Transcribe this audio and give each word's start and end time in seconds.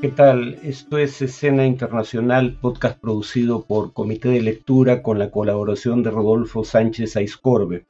¿Qué 0.00 0.10
tal? 0.10 0.60
Esto 0.62 0.96
es 0.96 1.20
Escena 1.22 1.66
Internacional, 1.66 2.56
podcast 2.60 3.00
producido 3.00 3.64
por 3.64 3.92
Comité 3.92 4.28
de 4.28 4.40
Lectura 4.40 5.02
con 5.02 5.18
la 5.18 5.32
colaboración 5.32 6.04
de 6.04 6.12
Rodolfo 6.12 6.62
Sánchez 6.62 7.16
Aiscorbe. 7.16 7.84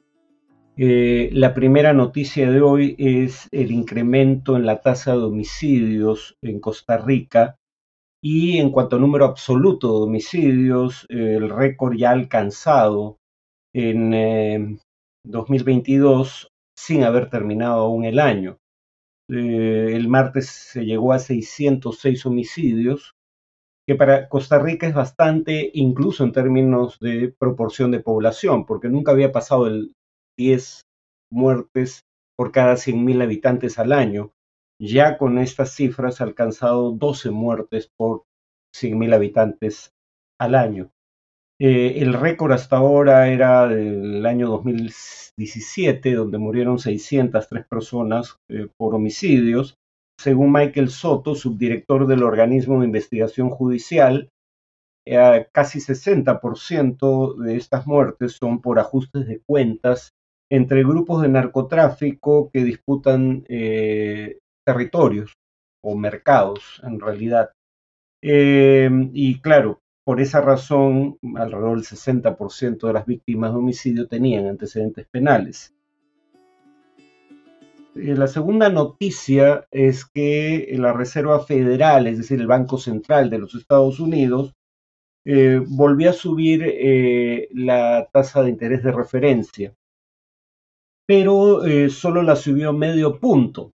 Eh, 0.75 1.29
la 1.33 1.53
primera 1.53 1.93
noticia 1.93 2.49
de 2.49 2.61
hoy 2.61 2.95
es 2.97 3.47
el 3.51 3.71
incremento 3.71 4.55
en 4.55 4.65
la 4.65 4.81
tasa 4.81 5.11
de 5.11 5.21
homicidios 5.21 6.35
en 6.41 6.59
Costa 6.59 6.97
Rica 6.97 7.59
y 8.23 8.57
en 8.57 8.71
cuanto 8.71 8.95
a 8.95 8.99
número 8.99 9.25
absoluto 9.25 9.99
de 9.99 10.05
homicidios, 10.05 11.05
el 11.09 11.47
récord 11.47 11.95
ya 11.95 12.09
alcanzado 12.09 13.19
en 13.71 14.79
2022 15.23 16.43
eh, 16.43 16.47
sin 16.75 17.03
haber 17.03 17.29
terminado 17.29 17.81
aún 17.81 18.03
el 18.03 18.17
año. 18.17 18.57
Eh, 19.29 19.95
el 19.95 20.07
martes 20.07 20.47
se 20.47 20.85
llegó 20.85 21.13
a 21.13 21.19
606 21.19 22.25
homicidios, 22.25 23.15
que 23.87 23.95
para 23.95 24.27
Costa 24.27 24.59
Rica 24.59 24.87
es 24.87 24.93
bastante, 24.93 25.71
incluso 25.73 26.23
en 26.23 26.31
términos 26.31 26.99
de 26.99 27.33
proporción 27.37 27.91
de 27.91 27.99
población, 27.99 28.65
porque 28.65 28.89
nunca 28.89 29.11
había 29.11 29.31
pasado 29.31 29.67
el 29.67 29.93
10 30.37 30.81
muertes 31.31 32.05
por 32.35 32.51
cada 32.51 32.75
100.000 32.75 33.21
habitantes 33.21 33.77
al 33.79 33.93
año. 33.93 34.31
Ya 34.81 35.17
con 35.17 35.37
estas 35.37 35.73
cifras 35.73 36.21
ha 36.21 36.23
alcanzado 36.23 36.91
12 36.91 37.31
muertes 37.31 37.89
por 37.97 38.23
100.000 38.73 39.13
habitantes 39.13 39.91
al 40.39 40.55
año. 40.55 40.91
Eh, 41.61 42.01
el 42.01 42.13
récord 42.13 42.53
hasta 42.53 42.77
ahora 42.77 43.27
era 43.27 43.67
del 43.67 44.25
año 44.25 44.47
2017, 44.47 46.13
donde 46.13 46.37
murieron 46.37 46.79
603 46.79 47.65
personas 47.67 48.37
eh, 48.47 48.67
por 48.77 48.95
homicidios. 48.95 49.75
Según 50.17 50.53
Michael 50.53 50.89
Soto, 50.89 51.35
subdirector 51.35 52.07
del 52.07 52.23
organismo 52.23 52.79
de 52.79 52.85
investigación 52.85 53.49
judicial, 53.49 54.29
eh, 55.05 55.47
casi 55.51 55.81
60% 55.81 57.35
de 57.35 57.57
estas 57.57 57.85
muertes 57.85 58.37
son 58.39 58.61
por 58.61 58.79
ajustes 58.79 59.27
de 59.27 59.41
cuentas 59.45 60.11
entre 60.49 60.83
grupos 60.83 61.21
de 61.21 61.29
narcotráfico 61.29 62.49
que 62.51 62.63
disputan 62.63 63.43
territorios 64.65 65.33
o 65.83 65.95
mercados 65.95 66.81
en 66.83 66.99
realidad. 66.99 67.51
y 68.21 69.39
claro, 69.41 69.79
por 70.09 70.21
esa 70.21 70.41
razón, 70.41 71.19
alrededor 71.35 71.75
del 71.75 71.85
60% 71.85 72.87
de 72.87 72.93
las 72.93 73.05
víctimas 73.05 73.51
de 73.51 73.59
homicidio 73.59 74.07
tenían 74.07 74.47
antecedentes 74.47 75.05
penales. 75.05 75.75
Eh, 77.95 78.15
la 78.15 78.25
segunda 78.25 78.69
noticia 78.69 79.67
es 79.69 80.05
que 80.05 80.67
la 80.79 80.93
Reserva 80.93 81.45
Federal, 81.45 82.07
es 82.07 82.17
decir, 82.17 82.41
el 82.41 82.47
Banco 82.47 82.79
Central 82.79 83.29
de 83.29 83.37
los 83.37 83.53
Estados 83.53 83.99
Unidos, 83.99 84.55
eh, 85.25 85.61
volvió 85.67 86.09
a 86.09 86.13
subir 86.13 86.63
eh, 86.65 87.47
la 87.53 88.09
tasa 88.11 88.41
de 88.41 88.49
interés 88.49 88.81
de 88.81 88.91
referencia, 88.91 89.75
pero 91.05 91.61
solo 91.91 92.23
la 92.23 92.35
subió 92.35 92.73
medio 92.73 93.19
punto, 93.19 93.73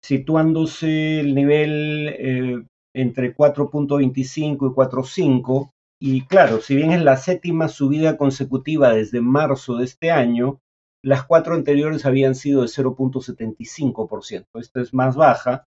situándose 0.00 1.18
el 1.18 1.34
nivel 1.34 2.68
entre 2.94 3.34
4.25 3.34 4.36
y 4.36 4.56
4.5. 4.56 5.70
Y 6.00 6.26
claro, 6.26 6.60
si 6.60 6.74
bien 6.74 6.92
es 6.92 7.02
la 7.02 7.16
séptima 7.16 7.68
subida 7.68 8.16
consecutiva 8.16 8.92
desde 8.92 9.20
marzo 9.20 9.76
de 9.76 9.84
este 9.84 10.10
año, 10.10 10.60
las 11.04 11.24
cuatro 11.24 11.54
anteriores 11.54 12.06
habían 12.06 12.34
sido 12.34 12.62
de 12.62 12.68
0.75%. 12.68 14.46
Esta 14.54 14.80
es 14.80 14.94
más 14.94 15.16
baja, 15.16 15.66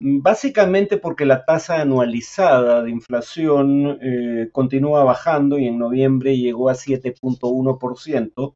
básicamente 0.00 0.96
porque 0.96 1.26
la 1.26 1.44
tasa 1.44 1.80
anualizada 1.80 2.82
de 2.82 2.90
inflación 2.90 3.98
eh, 4.02 4.48
continúa 4.52 5.04
bajando 5.04 5.58
y 5.58 5.66
en 5.66 5.78
noviembre 5.78 6.36
llegó 6.36 6.70
a 6.70 6.74
7.1% 6.74 8.54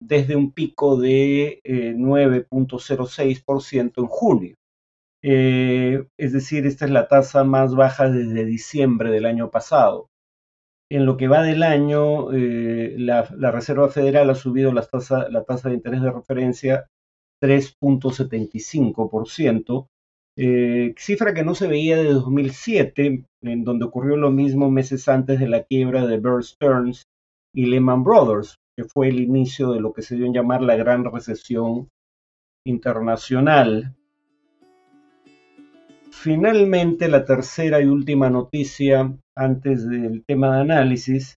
desde 0.00 0.36
un 0.36 0.52
pico 0.52 0.96
de 0.96 1.60
9.06% 1.64 3.86
eh, 3.86 3.92
en 3.96 4.06
junio. 4.06 4.54
Eh, 5.22 6.04
es 6.16 6.32
decir, 6.32 6.66
esta 6.66 6.84
es 6.84 6.90
la 6.90 7.08
tasa 7.08 7.44
más 7.44 7.74
baja 7.74 8.08
desde 8.08 8.44
diciembre 8.44 9.10
del 9.10 9.26
año 9.26 9.50
pasado. 9.50 10.08
En 10.90 11.04
lo 11.04 11.16
que 11.16 11.28
va 11.28 11.42
del 11.42 11.62
año, 11.62 12.32
eh, 12.32 12.94
la, 12.98 13.22
Reserva 13.52 13.90
Federal 13.90 14.30
ha 14.30 14.34
subido 14.34 14.72
la 14.72 14.86
tasa, 14.86 15.28
de 15.28 15.74
interés 15.74 16.00
de 16.00 16.10
referencia 16.10 16.88
3.75%, 17.42 19.88
eh, 20.36 20.94
cifra 20.96 21.34
que 21.34 21.44
no 21.44 21.54
se 21.54 21.66
veía 21.66 21.98
desde 21.98 22.14
2007, 22.14 23.24
en 23.42 23.64
donde 23.64 23.84
ocurrió 23.84 24.16
lo 24.16 24.30
mismo 24.30 24.70
meses 24.70 25.08
antes 25.08 25.38
de 25.40 25.48
la 25.48 25.64
quiebra 25.64 26.06
de 26.06 26.18
Bear 26.18 26.42
Stearns 26.42 27.06
y 27.54 27.66
Lehman 27.66 28.04
Brothers, 28.04 28.56
que 28.76 28.84
fue 28.84 29.08
el 29.08 29.20
inicio 29.20 29.72
de 29.72 29.80
lo 29.80 29.92
que 29.92 30.02
se 30.02 30.16
dio 30.16 30.26
en 30.26 30.32
llamar 30.32 30.62
la 30.62 30.76
gran 30.76 31.04
recesión 31.04 31.90
internacional. 32.64 33.97
Finalmente, 36.10 37.08
la 37.08 37.24
tercera 37.24 37.80
y 37.80 37.86
última 37.86 38.30
noticia 38.30 39.16
antes 39.36 39.88
del 39.88 40.24
tema 40.26 40.56
de 40.56 40.62
análisis 40.62 41.36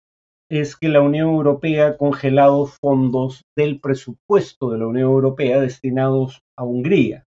es 0.50 0.76
que 0.76 0.90
la 0.90 1.02
Unión 1.02 1.30
Europea 1.30 1.88
ha 1.88 1.98
congelado 1.98 2.66
fondos 2.66 3.44
del 3.56 3.80
presupuesto 3.80 4.70
de 4.70 4.80
la 4.80 4.88
Unión 4.88 5.10
Europea 5.10 5.62
destinados 5.62 6.42
a 6.58 6.66
Hungría. 6.66 7.24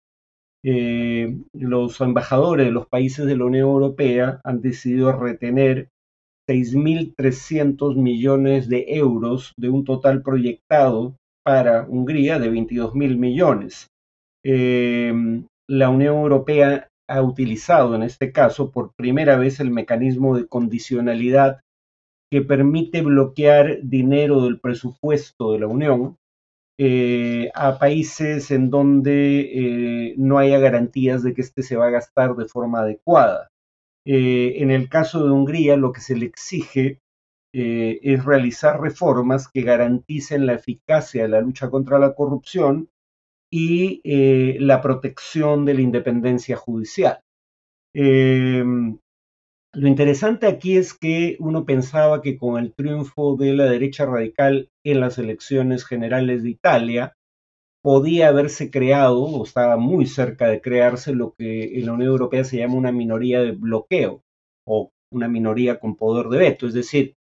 Eh, 0.63 1.37
los 1.53 2.01
embajadores 2.01 2.67
de 2.67 2.73
los 2.73 2.87
países 2.87 3.27
de 3.27 3.37
la 3.37 3.45
Unión 3.45 3.69
Europea 3.69 4.41
han 4.45 4.61
decidido 4.61 5.13
retener 5.13 5.89
6.300 6.49 7.97
millones 7.97 8.69
de 8.69 8.85
euros 8.89 9.55
de 9.59 9.71
un 9.71 9.85
total 9.85 10.23
proyectado 10.23 11.17
para 11.45 11.87
Hungría 11.89 12.39
de 12.39 12.51
22.000 12.51 13.17
millones. 13.17 13.89
Eh, 14.45 15.13
la 15.69 15.89
Unión 15.89 16.17
Europea 16.17 16.89
ha 17.09 17.23
utilizado 17.23 17.95
en 17.95 18.03
este 18.03 18.33
caso 18.33 18.71
por 18.71 18.93
primera 18.95 19.37
vez 19.37 19.61
el 19.61 19.71
mecanismo 19.71 20.37
de 20.37 20.47
condicionalidad 20.47 21.61
que 22.31 22.43
permite 22.43 23.03
bloquear 23.03 23.79
dinero 23.83 24.43
del 24.43 24.61
presupuesto 24.61 25.53
de 25.53 25.61
la 25.61 25.67
Unión 25.67 26.17
eh, 26.77 27.51
a 27.55 27.79
países 27.79 28.51
en 28.51 28.69
donde 28.69 30.09
eh, 30.11 30.15
no 30.17 30.39
haya 30.39 30.59
garantías 30.59 31.23
de 31.23 31.33
que 31.33 31.43
éste 31.43 31.63
se 31.63 31.77
va 31.77 31.87
a 31.87 31.91
gastar 31.91 32.35
de 32.35 32.47
forma 32.47 32.81
adecuada. 32.81 33.51
Eh, 34.05 34.55
en 34.57 34.73
el 34.73 34.89
caso 34.89 35.25
de 35.25 35.31
Hungría, 35.31 35.77
lo 35.77 35.93
que 35.93 36.01
se 36.01 36.17
le 36.17 36.27
exige 36.27 37.01
es 37.57 38.25
realizar 38.25 38.81
reformas 38.81 39.47
que 39.47 39.63
garanticen 39.63 40.45
la 40.45 40.55
eficacia 40.55 41.23
de 41.23 41.29
la 41.29 41.41
lucha 41.41 41.71
contra 41.71 42.01
la 42.01 42.17
corrupción 42.17 42.89
y 43.57 44.01
eh, 44.03 44.57
la 44.59 44.81
protección 44.81 45.65
de 45.65 45.75
la 45.75 45.81
independencia 45.81 46.57
judicial. 46.57 47.21
Em, 47.95 48.99
lo 49.73 49.87
interesante 49.87 50.49
aquí 50.49 50.77
es 50.77 50.93
que 50.93 51.37
uno 51.39 51.65
pensaba 51.65 52.21
que 52.21 52.37
con 52.37 52.59
el 52.61 52.75
triunfo 52.75 53.37
de 53.37 53.55
la 53.55 53.67
derecha 53.67 54.07
radical 54.07 54.71
en 54.85 54.99
las 54.99 55.19
elecciones 55.19 55.85
generales 55.87 56.43
de 56.43 56.51
Italia, 56.51 57.15
podía 57.81 58.27
haberse 58.27 58.73
creado, 58.73 59.23
o 59.23 59.45
estaba 59.45 59.77
muy 59.77 60.07
cerca 60.07 60.49
de 60.49 60.61
crearse, 60.61 61.15
lo 61.15 61.35
que 61.35 61.79
en 61.79 61.87
la 61.87 61.93
Unión 61.93 62.11
Europea 62.11 62.43
se 62.43 62.57
llama 62.59 62.75
una 62.75 62.91
minoría 62.91 63.41
de 63.41 63.53
bloqueo 63.53 64.23
o 64.67 64.91
una 65.13 65.29
minoría 65.29 65.79
con 65.79 65.95
poder 65.95 66.27
de 66.27 66.39
veto. 66.39 66.67
Es 66.67 66.75
decir, 66.75 67.15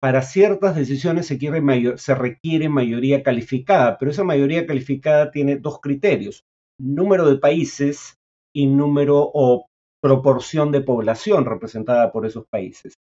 para 0.00 0.22
ciertas 0.22 0.76
decisiones 0.76 1.26
se, 1.26 2.14
requiere 2.14 2.68
mayoría 2.68 3.22
calificada, 3.22 3.98
pero 3.98 4.10
esa 4.10 4.24
mayoría 4.24 4.66
calificada 4.66 5.30
tiene 5.30 5.56
dos 5.56 5.80
criterios, 5.80 6.44
número 6.80 7.28
de 7.28 7.38
países 7.38 8.14
y 8.54 8.66
número 8.66 9.30
o 9.34 9.66
proporción 10.00 10.70
de 10.70 10.82
población 10.82 11.44
representada 11.44 12.12
por 12.12 12.26
esos 12.26 12.44
países. 12.46 12.94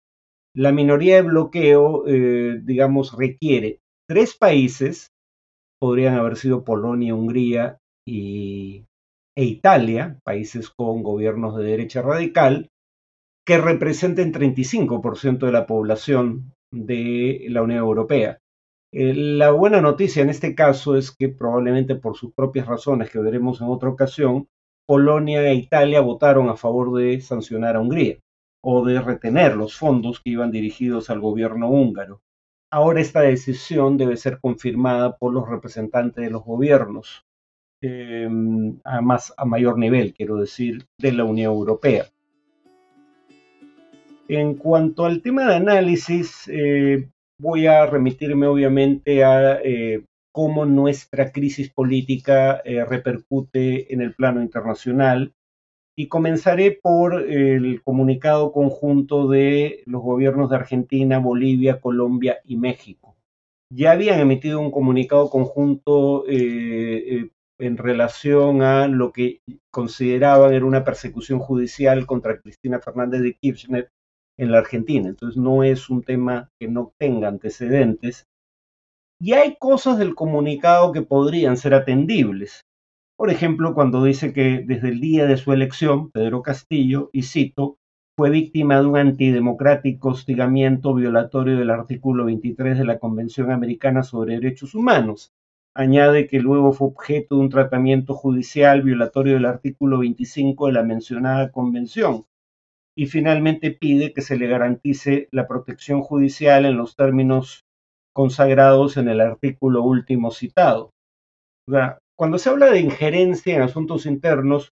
La 0.56 0.72
minoría 0.72 1.18
de 1.18 1.22
bloqueo, 1.22 2.08
eh, 2.08 2.60
digamos, 2.64 3.16
requiere 3.16 3.80
tres 4.10 4.36
países, 4.36 5.10
podrían 5.80 6.16
haber 6.16 6.36
sido 6.38 6.64
Polonia, 6.64 7.14
Hungría 7.14 7.78
y, 8.08 8.86
e 9.38 9.44
Italia, 9.44 10.18
países 10.24 10.72
con 10.72 11.04
gobiernos 11.04 11.56
de 11.56 11.64
derecha 11.64 12.02
radical, 12.02 12.70
que 13.46 13.60
representen 13.60 14.34
35% 14.34 15.46
de 15.46 15.52
la 15.52 15.68
población 15.68 16.54
de 16.72 17.46
la 17.50 17.62
Unión 17.62 17.80
Europea. 17.80 18.40
Eh, 18.92 19.14
la 19.14 19.52
buena 19.52 19.82
noticia 19.82 20.22
en 20.22 20.30
este 20.30 20.56
caso 20.56 20.96
es 20.96 21.12
que 21.12 21.30
probablemente 21.30 21.96
por 21.96 22.16
sus 22.16 22.34
propias 22.34 22.68
razones 22.68 23.10
que 23.10 23.20
veremos 23.20 23.62
en 23.62 23.68
otra 23.68 23.90
ocasión, 23.90 24.48
Polonia 24.88 25.46
e 25.46 25.56
Italia 25.56 26.00
votaron 26.00 26.50
a 26.50 26.56
favor 26.56 26.98
de 26.98 27.20
sancionar 27.20 27.76
a 27.76 27.82
Hungría 27.82 28.20
o 28.64 28.86
de 28.86 29.02
retener 29.02 29.56
los 29.56 29.76
fondos 29.76 30.22
que 30.22 30.32
iban 30.32 30.52
dirigidos 30.52 31.10
al 31.10 31.20
gobierno 31.20 31.70
húngaro. 31.70 32.22
Ahora 32.72 33.02
esta 33.02 33.22
decisión 33.22 33.98
debe 33.98 34.18
ser 34.18 34.40
confirmada 34.40 35.18
por 35.18 35.34
los 35.34 35.48
representantes 35.48 36.24
de 36.24 36.32
los 36.32 36.44
gobiernos, 36.44 37.26
eh, 37.82 38.30
a, 38.84 39.00
a 39.38 39.46
mayor 39.46 39.78
nivel, 39.78 40.14
quiero 40.14 40.38
decir, 40.38 40.86
de 41.00 41.12
la 41.12 41.24
Unión 41.24 41.54
Europea. 41.54 42.08
En 44.30 44.56
cuanto 44.56 45.06
al 45.06 45.22
tema 45.22 45.48
de 45.48 45.56
análisis, 45.56 46.50
eh, 46.50 47.10
voy 47.40 47.66
a 47.68 47.86
remitirme 47.86 48.46
obviamente 48.46 49.24
a 49.24 49.62
eh, 49.64 50.04
cómo 50.34 50.66
nuestra 50.66 51.32
crisis 51.32 51.72
política 51.72 52.62
eh, 52.66 52.84
repercute 52.84 53.94
en 53.94 54.02
el 54.02 54.14
plano 54.14 54.42
internacional 54.42 55.32
y 55.98 56.10
comenzaré 56.10 56.78
por 56.82 57.22
el 57.22 57.82
comunicado 57.84 58.52
conjunto 58.52 59.30
de 59.30 59.82
los 59.86 60.02
gobiernos 60.02 60.50
de 60.50 60.58
Argentina, 60.58 61.20
Bolivia, 61.20 61.80
Colombia 61.80 62.40
y 62.44 62.58
México. 62.58 63.16
Ya 63.74 63.94
habían 63.94 64.20
emitido 64.20 64.60
un 64.60 64.72
comunicado 64.72 65.30
conjunto 65.30 66.26
en 66.28 67.78
relación 67.78 68.62
a 68.62 68.88
lo 68.88 69.12
que 69.12 69.42
consideraban 69.72 70.54
era 70.54 70.66
una 70.66 70.84
persecución 70.84 71.40
judicial 71.40 72.06
contra 72.06 72.40
Cristina 72.40 72.80
Fernández 72.80 73.22
de 73.22 73.34
Kirchner 73.34 73.90
en 74.38 74.52
la 74.52 74.60
Argentina. 74.60 75.10
Entonces 75.10 75.42
no 75.42 75.64
es 75.64 75.90
un 75.90 76.04
tema 76.04 76.50
que 76.60 76.68
no 76.68 76.94
tenga 76.98 77.28
antecedentes. 77.28 78.28
Y 79.20 79.34
hay 79.34 79.56
cosas 79.60 79.98
del 79.98 80.16
comunicado 80.16 80.92
que 80.92 81.02
podrían 81.02 81.58
ser 81.58 81.74
atendibles. 81.74 82.62
Por 83.18 83.32
ejemplo, 83.32 83.74
cuando 83.74 84.04
dice 84.04 84.32
que 84.32 84.64
desde 84.66 84.90
el 84.90 85.02
día 85.02 85.26
de 85.26 85.38
su 85.38 85.52
elección, 85.52 86.12
Pedro 86.12 86.44
Castillo, 86.44 87.10
y 87.12 87.24
cito, 87.24 87.78
fue 88.16 88.30
víctima 88.30 88.80
de 88.80 88.86
un 88.86 88.98
antidemocrático 88.98 90.10
hostigamiento 90.10 90.94
violatorio 90.94 91.58
del 91.58 91.72
artículo 91.72 92.26
23 92.26 92.78
de 92.78 92.86
la 92.86 93.00
Convención 93.00 93.52
Americana 93.52 94.04
sobre 94.04 94.36
Derechos 94.36 94.76
Humanos. 94.76 95.34
Añade 95.76 96.28
que 96.28 96.40
luego 96.40 96.74
fue 96.74 96.88
objeto 96.88 97.36
de 97.36 97.42
un 97.42 97.50
tratamiento 97.50 98.16
judicial 98.16 98.82
violatorio 98.82 99.34
del 99.34 99.46
artículo 99.46 100.00
25 100.00 100.68
de 100.68 100.74
la 100.74 100.84
mencionada 100.84 101.52
convención 101.52 102.26
y 102.98 103.06
finalmente 103.06 103.70
pide 103.70 104.12
que 104.12 104.24
se 104.24 104.38
le 104.38 104.48
garantice 104.48 105.30
la 105.32 105.48
protección 105.48 106.02
judicial 106.02 106.66
en 106.66 106.78
los 106.78 106.96
términos 106.96 107.64
consagrados 108.12 108.98
en 108.98 109.08
el 109.08 109.22
artículo 109.22 109.84
último 109.84 110.32
citado. 110.32 110.92
cuando 112.18 112.40
se 112.40 112.50
habla 112.50 112.72
de 112.72 112.80
injerencia 112.80 113.56
en 113.56 113.62
asuntos 113.62 114.08
internos, 114.08 114.74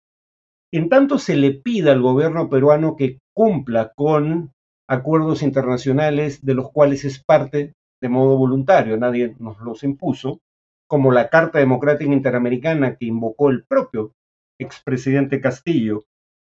en 0.72 0.88
tanto 0.88 1.18
se 1.18 1.36
le 1.36 1.52
pida 1.52 1.94
al 1.94 2.02
gobierno 2.04 2.48
peruano 2.48 2.96
que 2.96 3.18
cumpla 3.34 3.92
con 3.96 4.52
acuerdos 4.88 5.42
internacionales 5.42 6.46
de 6.46 6.54
los 6.54 6.72
cuales 6.72 7.04
es 7.06 7.24
parte 7.24 7.74
de 8.00 8.10
modo 8.10 8.38
voluntario, 8.38 8.98
nadie 8.98 9.36
nos 9.40 9.60
los 9.62 9.84
impuso, 9.84 10.40
como 10.88 11.12
la 11.12 11.30
Carta 11.30 11.58
Democrática 11.58 12.14
Interamericana 12.14 12.96
que 12.96 13.06
invocó 13.06 13.50
el 13.50 13.64
propio 13.64 14.12
expresidente 14.60 15.42
Castillo, 15.42 16.04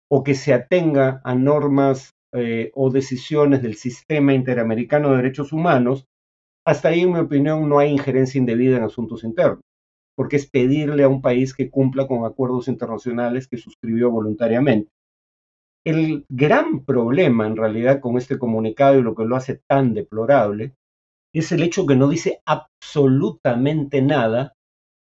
o 0.09 0.23
que 0.23 0.35
se 0.35 0.53
atenga 0.53 1.21
a 1.23 1.35
normas 1.35 2.11
eh, 2.33 2.71
o 2.75 2.89
decisiones 2.89 3.61
del 3.61 3.75
sistema 3.75 4.33
interamericano 4.33 5.11
de 5.11 5.17
derechos 5.17 5.53
humanos, 5.53 6.05
hasta 6.65 6.89
ahí, 6.89 7.01
en 7.01 7.13
mi 7.13 7.19
opinión, 7.19 7.69
no 7.69 7.79
hay 7.79 7.91
injerencia 7.91 8.39
indebida 8.39 8.77
en 8.77 8.83
asuntos 8.83 9.23
internos, 9.23 9.61
porque 10.17 10.35
es 10.37 10.49
pedirle 10.49 11.03
a 11.03 11.07
un 11.07 11.21
país 11.21 11.53
que 11.53 11.69
cumpla 11.69 12.07
con 12.07 12.25
acuerdos 12.25 12.67
internacionales 12.67 13.47
que 13.47 13.57
suscribió 13.57 14.09
voluntariamente. 14.11 14.89
El 15.85 16.25
gran 16.27 16.83
problema, 16.83 17.45
en 17.45 17.55
realidad, 17.55 17.99
con 17.99 18.17
este 18.17 18.39
comunicado 18.39 18.97
y 18.97 19.03
lo 19.03 19.13
que 19.13 19.25
lo 19.25 19.35
hace 19.35 19.61
tan 19.67 19.93
deplorable, 19.93 20.73
es 21.33 21.51
el 21.51 21.61
hecho 21.61 21.85
que 21.85 21.95
no 21.95 22.07
dice 22.07 22.41
absolutamente 22.45 24.01
nada 24.01 24.53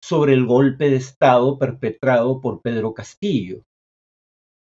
sobre 0.02 0.34
el 0.34 0.46
golpe 0.46 0.90
de 0.90 0.96
Estado 0.96 1.58
perpetrado 1.58 2.40
por 2.40 2.62
Pedro 2.62 2.94
Castillo. 2.94 3.62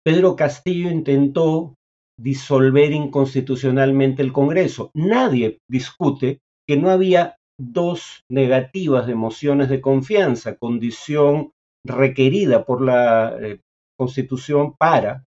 Pedro 0.06 0.37
Castillo 0.37 0.88
intentó 0.88 1.75
disolver 2.17 2.93
inconstitucionalmente 2.93 4.23
el 4.23 4.32
Congreso. 4.32 4.93
Nadie 4.94 5.58
discute 5.69 6.38
que 6.64 6.76
no 6.76 6.91
había 6.91 7.38
dos 7.58 8.23
negativas 8.31 9.08
de 9.08 9.17
mociones 9.17 9.69
de 9.69 9.81
confianza, 9.81 10.58
condición 10.58 11.50
requerida 11.85 12.64
por 12.64 12.82
la 12.82 13.37
eh, 13.41 13.58
Constitución 13.99 14.76
para 14.76 15.25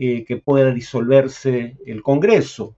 eh, 0.00 0.24
que 0.24 0.36
pueda 0.36 0.72
disolverse 0.72 1.76
el 1.84 2.04
Congreso. 2.04 2.76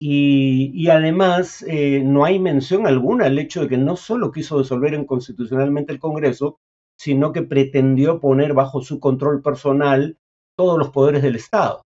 Y, 0.00 0.88
además 0.90 1.64
eh, 1.66 2.04
no 2.04 2.24
hay 2.24 2.38
mención 2.38 2.86
alguna 2.86 3.26
al 3.26 3.40
hecho 3.40 3.62
de 3.62 3.68
que 3.68 3.78
no 3.78 3.96
solo 3.96 4.30
quiso 4.30 4.60
disolver 4.60 4.94
inconstitucionalmente 4.94 5.92
el 5.92 5.98
Congreso, 5.98 6.60
sino 6.96 7.32
que 7.32 7.42
pretendió 7.42 8.20
poner 8.20 8.54
bajo 8.54 8.80
su 8.80 9.00
control 9.00 9.42
personal 9.42 10.16
todos 10.58 10.76
los 10.76 10.90
poderes 10.90 11.22
del 11.22 11.36
Estado. 11.36 11.82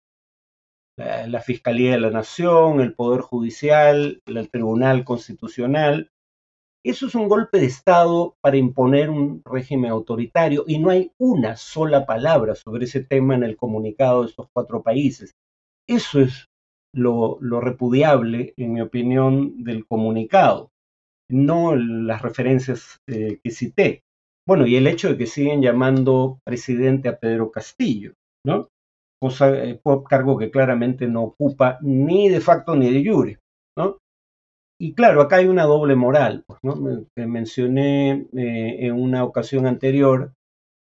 La, 0.96 1.40
Fiscalía 1.40 1.92
de 1.92 2.00
la 2.00 2.10
Nación, 2.10 2.80
el 2.80 2.94
Poder 2.94 3.20
Judicial, 3.20 4.22
el 4.24 4.50
Tribunal 4.50 5.04
Constitucional. 5.04 6.10
Eso 6.84 7.06
es 7.06 7.14
un 7.14 7.28
golpe 7.28 7.60
de 7.60 7.66
Estado 7.66 8.34
para 8.40 8.56
imponer 8.56 9.10
un 9.10 9.42
régimen 9.44 9.90
autoritario 9.90 10.64
y 10.66 10.78
no 10.78 10.90
hay 10.90 11.12
una 11.18 11.56
sola 11.56 12.06
palabra 12.06 12.54
sobre 12.54 12.86
ese 12.86 13.04
tema 13.04 13.34
en 13.34 13.44
el 13.44 13.56
comunicado 13.56 14.22
de 14.22 14.30
estos 14.30 14.48
cuatro 14.54 14.82
países. 14.82 15.32
Eso 15.86 16.20
es 16.20 16.46
lo, 16.94 17.38
repudiable, 17.60 18.54
en 18.56 18.72
mi 18.72 18.80
opinión, 18.80 19.64
del 19.64 19.86
comunicado, 19.86 20.70
no 21.30 21.76
las 21.76 22.22
referencias 22.22 23.00
eh, 23.06 23.38
que 23.42 23.50
cité. 23.50 24.02
Bueno, 24.46 24.66
y 24.66 24.76
el 24.76 24.86
hecho 24.86 25.08
de 25.08 25.18
que 25.18 25.26
siguen 25.26 25.62
llamando 25.62 26.38
presidente 26.44 27.08
a 27.08 27.18
Pedro 27.18 27.50
Castillo. 27.50 28.14
¿No? 28.44 28.68
Cosa, 29.20 29.50
eh, 29.64 29.80
cargo 30.08 30.36
que 30.36 30.50
claramente 30.50 31.06
no 31.06 31.22
ocupa 31.22 31.78
ni 31.80 32.28
de 32.28 32.40
facto 32.40 32.74
ni 32.74 32.92
de 32.92 33.08
jure, 33.08 33.38
¿no? 33.76 33.98
Y 34.80 34.94
claro, 34.94 35.22
acá 35.22 35.36
hay 35.36 35.46
una 35.46 35.64
doble 35.64 35.94
moral, 35.94 36.42
pues, 36.46 36.58
¿no? 36.62 36.74
Me, 36.76 37.26
mencioné 37.26 38.26
eh, 38.36 38.86
en 38.86 38.94
una 38.94 39.24
ocasión 39.24 39.66
anterior, 39.66 40.32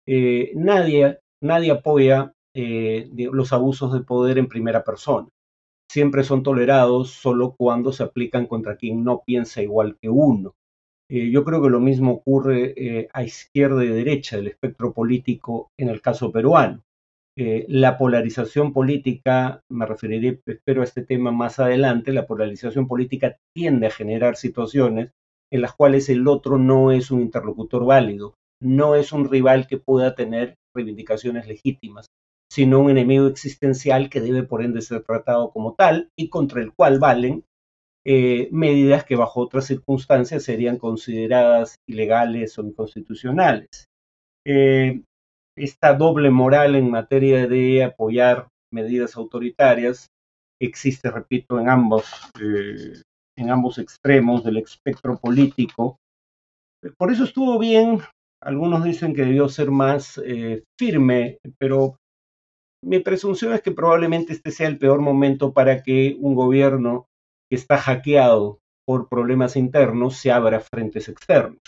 eh, 0.08 0.54
nadie, 0.56 1.20
nadie 1.42 1.72
apoya 1.72 2.34
los 2.56 3.54
abusos 3.54 3.94
de 3.94 4.02
poder 4.02 4.38
en 4.38 4.50
primera 4.50 4.84
persona. 4.84 5.28
Siempre 5.90 6.24
son 6.24 6.44
tolerados 6.44 7.12
solo 7.12 7.56
cuando 7.58 7.94
se 7.94 8.04
aplican 8.04 8.48
contra 8.48 8.76
quien 8.76 9.04
no 9.04 9.22
piensa 9.26 9.62
igual 9.62 9.98
que 10.02 10.10
uno. 10.10 10.56
yo 11.10 11.46
creo 11.46 11.62
que 11.62 11.70
lo 11.70 11.80
mismo 11.80 12.12
ocurre 12.12 13.08
a 13.14 13.24
izquierda 13.24 13.84
y 13.86 13.88
derecha 13.88 14.36
del 14.36 14.48
espectro 14.48 14.94
político 14.94 15.70
en 15.78 15.90
el 15.90 16.02
caso 16.02 16.34
peruano. 16.34 16.84
Eh, 17.42 17.66
la 17.70 17.98
polarización 17.98 18.74
política, 18.74 19.62
me 19.72 19.86
referiré, 19.86 20.42
espero, 20.46 20.82
a 20.82 20.84
este 20.84 21.06
tema 21.06 21.32
más 21.32 21.58
adelante, 21.58 22.12
la 22.12 22.28
polarización 22.28 22.86
política 22.86 23.38
tiende 23.56 23.88
a 23.88 23.92
generar 23.92 24.36
situaciones 24.36 25.12
en 25.50 25.62
las 25.62 25.74
cuales 25.74 26.10
el 26.10 26.28
otro 26.28 26.58
no 26.58 26.92
es 26.92 27.12
un 27.12 27.22
interlocutor 27.22 27.86
válido, 27.86 28.34
no 28.62 28.96
es 28.96 29.14
un 29.14 29.30
rival 29.30 29.68
que 29.68 29.78
pueda 29.78 30.16
tener 30.16 30.56
reivindicaciones 30.76 31.48
legítimas, 31.48 32.08
sino 32.52 32.82
un 32.82 32.90
enemigo 32.90 33.28
existencial 33.28 34.10
que 34.10 34.20
debe 34.20 34.44
por 34.44 34.62
ende 34.62 34.82
ser 34.82 35.04
tratado 35.04 35.52
como 35.52 35.76
tal 35.76 36.10
y 36.18 36.28
contra 36.28 36.62
el 36.62 36.74
cual 36.74 37.00
valen 37.00 37.46
eh, 38.06 38.50
medidas 38.52 39.06
que 39.06 39.16
bajo 39.16 39.40
otras 39.40 39.66
circunstancias 39.66 40.44
serían 40.44 40.78
consideradas 40.78 41.78
ilegales 41.88 42.60
o 42.60 42.64
inconstitucionales. 42.64 43.86
Eh, 44.46 45.04
esta 45.60 45.94
doble 45.94 46.30
moral 46.30 46.76
en 46.76 46.90
materia 46.90 47.48
de 47.48 47.84
apoyar 47.84 48.48
medidas 48.74 49.16
autoritarias 49.16 50.08
existe, 50.62 51.10
repito, 51.10 51.60
en 51.60 51.70
ambos, 51.70 52.06
eh, 52.42 53.02
en 53.38 53.50
ambos 53.50 53.78
extremos 53.78 54.44
del 54.44 54.58
espectro 54.58 55.18
político. 55.18 55.98
Por 56.98 57.12
eso 57.12 57.24
estuvo 57.24 57.60
bien, 57.60 58.00
algunos 58.42 58.84
dicen 58.84 59.14
que 59.14 59.24
debió 59.24 59.50
ser 59.50 59.72
más 59.72 60.20
eh, 60.24 60.64
firme, 60.80 61.40
pero 61.58 61.98
mi 62.84 63.00
presunción 63.00 63.54
es 63.54 63.62
que 63.62 63.72
probablemente 63.72 64.34
este 64.34 64.52
sea 64.52 64.68
el 64.68 64.78
peor 64.78 65.02
momento 65.02 65.54
para 65.54 65.84
que 65.84 66.16
un 66.20 66.36
gobierno 66.36 67.08
que 67.50 67.58
está 67.58 67.78
hackeado 67.78 68.60
por 68.86 69.10
problemas 69.10 69.56
internos 69.56 70.18
se 70.18 70.32
abra 70.32 70.62
frentes 70.62 71.10
externos. 71.10 71.60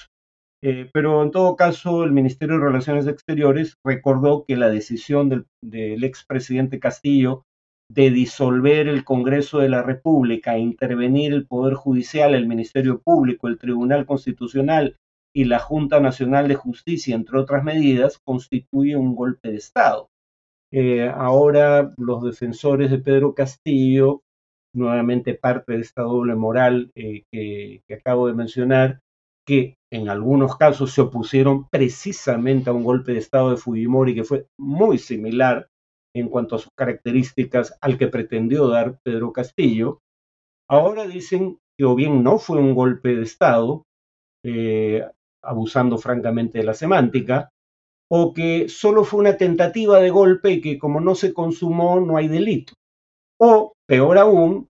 Eh, 0.63 0.89
pero 0.93 1.23
en 1.23 1.31
todo 1.31 1.55
caso, 1.55 2.03
el 2.03 2.11
Ministerio 2.11 2.55
de 2.57 2.65
Relaciones 2.65 3.07
Exteriores 3.07 3.77
recordó 3.83 4.45
que 4.47 4.55
la 4.55 4.69
decisión 4.69 5.27
del, 5.27 5.47
del 5.63 6.03
expresidente 6.03 6.79
Castillo 6.79 7.43
de 7.91 8.09
disolver 8.09 8.87
el 8.87 9.03
Congreso 9.03 9.59
de 9.59 9.69
la 9.69 9.81
República, 9.81 10.57
intervenir 10.57 11.33
el 11.33 11.45
Poder 11.45 11.73
Judicial, 11.73 12.33
el 12.33 12.47
Ministerio 12.47 13.01
Público, 13.01 13.47
el 13.47 13.57
Tribunal 13.57 14.05
Constitucional 14.05 14.95
y 15.35 15.45
la 15.45 15.59
Junta 15.59 15.99
Nacional 15.99 16.47
de 16.47 16.55
Justicia, 16.55 17.15
entre 17.15 17.39
otras 17.39 17.63
medidas, 17.63 18.19
constituye 18.23 18.95
un 18.95 19.15
golpe 19.15 19.51
de 19.51 19.57
Estado. 19.57 20.09
Eh, 20.71 21.09
ahora 21.13 21.93
los 21.97 22.23
defensores 22.23 22.91
de 22.91 22.99
Pedro 22.99 23.33
Castillo, 23.33 24.21
nuevamente 24.73 25.33
parte 25.33 25.73
de 25.73 25.81
esta 25.81 26.03
doble 26.03 26.35
moral 26.35 26.91
eh, 26.95 27.23
que, 27.29 27.81
que 27.85 27.93
acabo 27.93 28.27
de 28.27 28.33
mencionar, 28.33 29.01
que 29.45 29.75
en 29.91 30.09
algunos 30.09 30.55
casos 30.55 30.93
se 30.93 31.01
opusieron 31.01 31.67
precisamente 31.69 32.69
a 32.69 32.73
un 32.73 32.83
golpe 32.83 33.11
de 33.11 33.19
Estado 33.19 33.51
de 33.51 33.57
Fujimori 33.57 34.15
que 34.15 34.23
fue 34.23 34.47
muy 34.57 34.97
similar 34.97 35.67
en 36.15 36.29
cuanto 36.29 36.55
a 36.55 36.59
sus 36.59 36.71
características 36.77 37.77
al 37.81 37.97
que 37.97 38.07
pretendió 38.07 38.67
dar 38.67 38.99
Pedro 39.03 39.33
Castillo. 39.33 39.99
Ahora 40.69 41.07
dicen 41.07 41.59
que 41.77 41.85
o 41.85 41.95
bien 41.95 42.23
no 42.23 42.37
fue 42.37 42.57
un 42.57 42.73
golpe 42.73 43.15
de 43.15 43.23
Estado, 43.23 43.83
eh, 44.45 45.05
abusando 45.43 45.97
francamente 45.97 46.59
de 46.59 46.65
la 46.65 46.73
semántica, 46.73 47.49
o 48.09 48.33
que 48.33 48.67
solo 48.69 49.03
fue 49.03 49.21
una 49.21 49.37
tentativa 49.37 49.99
de 49.99 50.09
golpe 50.09 50.61
que 50.61 50.77
como 50.77 50.99
no 50.99 51.15
se 51.15 51.33
consumó 51.33 51.99
no 51.99 52.17
hay 52.17 52.27
delito. 52.27 52.73
O, 53.39 53.73
peor 53.87 54.17
aún, 54.17 54.67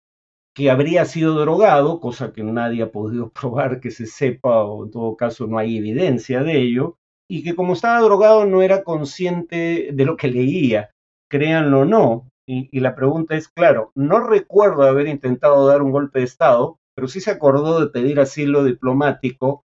que 0.53 0.69
habría 0.69 1.05
sido 1.05 1.35
drogado, 1.39 1.99
cosa 1.99 2.33
que 2.33 2.43
nadie 2.43 2.83
ha 2.83 2.91
podido 2.91 3.29
probar 3.33 3.79
que 3.79 3.91
se 3.91 4.05
sepa 4.05 4.63
o 4.63 4.85
en 4.85 4.91
todo 4.91 5.15
caso 5.15 5.47
no 5.47 5.57
hay 5.57 5.77
evidencia 5.77 6.43
de 6.43 6.61
ello, 6.61 6.97
y 7.29 7.43
que 7.43 7.55
como 7.55 7.73
estaba 7.73 8.01
drogado 8.01 8.45
no 8.45 8.61
era 8.61 8.83
consciente 8.83 9.89
de 9.93 10.05
lo 10.05 10.17
que 10.17 10.27
leía, 10.27 10.91
créanlo 11.29 11.81
o 11.81 11.85
no. 11.85 12.27
Y, 12.45 12.81
la 12.81 12.95
pregunta 12.95 13.37
es, 13.37 13.47
claro, 13.47 13.93
no 13.95 14.19
recuerdo 14.19 14.83
haber 14.83 15.07
intentado 15.07 15.65
dar 15.67 15.81
un 15.81 15.91
golpe 15.91 16.19
de 16.19 16.25
Estado, 16.25 16.79
pero 16.93 17.07
sí 17.07 17.21
se 17.21 17.31
acordó 17.31 17.79
de 17.79 17.89
pedir 17.89 18.19
asilo 18.19 18.65
diplomático 18.65 19.63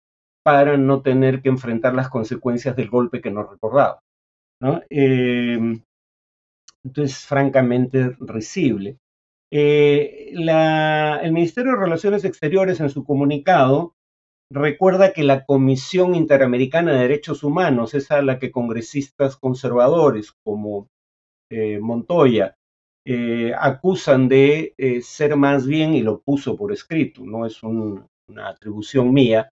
para 0.44 0.78
no 0.78 1.04
tener 1.04 1.44
que 1.44 1.50
enfrentar 1.50 1.94
las 1.94 2.10
consecuencias 2.10 2.76
del 2.76 2.90
golpe 2.90 3.22
que 3.22 3.30
nos 3.30 3.48
recordaba. 3.48 4.00
¿no? 4.60 4.82
Eh, 4.90 5.60
entonces, 6.84 7.26
francamente 7.28 8.16
risible. 8.20 8.98
Eh, 9.54 10.32
el 10.32 11.34
Ministerio 11.34 11.72
de 11.72 11.78
Relaciones 11.78 12.24
Exteriores 12.24 12.80
en 12.80 12.90
su 12.90 13.04
comunicado 13.04 13.96
recuerda 14.50 15.12
que 15.12 15.24
la 15.24 15.46
Comisión 15.46 16.16
Interamericana 16.16 16.94
de 16.94 17.00
Derechos 17.00 17.44
Humanos, 17.44 17.94
esa 17.94 18.18
a 18.18 18.22
la 18.22 18.40
que 18.40 18.52
congresistas 18.52 19.36
conservadores 19.36 20.32
como 20.44 20.88
eh, 21.50 21.80
Montoya 21.80 22.56
eh, 23.06 23.54
acusan 23.58 24.30
de 24.30 24.74
ser 25.04 25.36
más 25.36 25.68
bien, 25.68 25.96
y 25.96 26.02
lo 26.02 26.22
puso 26.22 26.56
por 26.56 26.72
escrito, 26.72 27.24
no 27.26 27.46
es 27.46 27.62
un, 27.64 28.08
una 28.30 28.50
atribución 28.50 29.14
mía, 29.14 29.50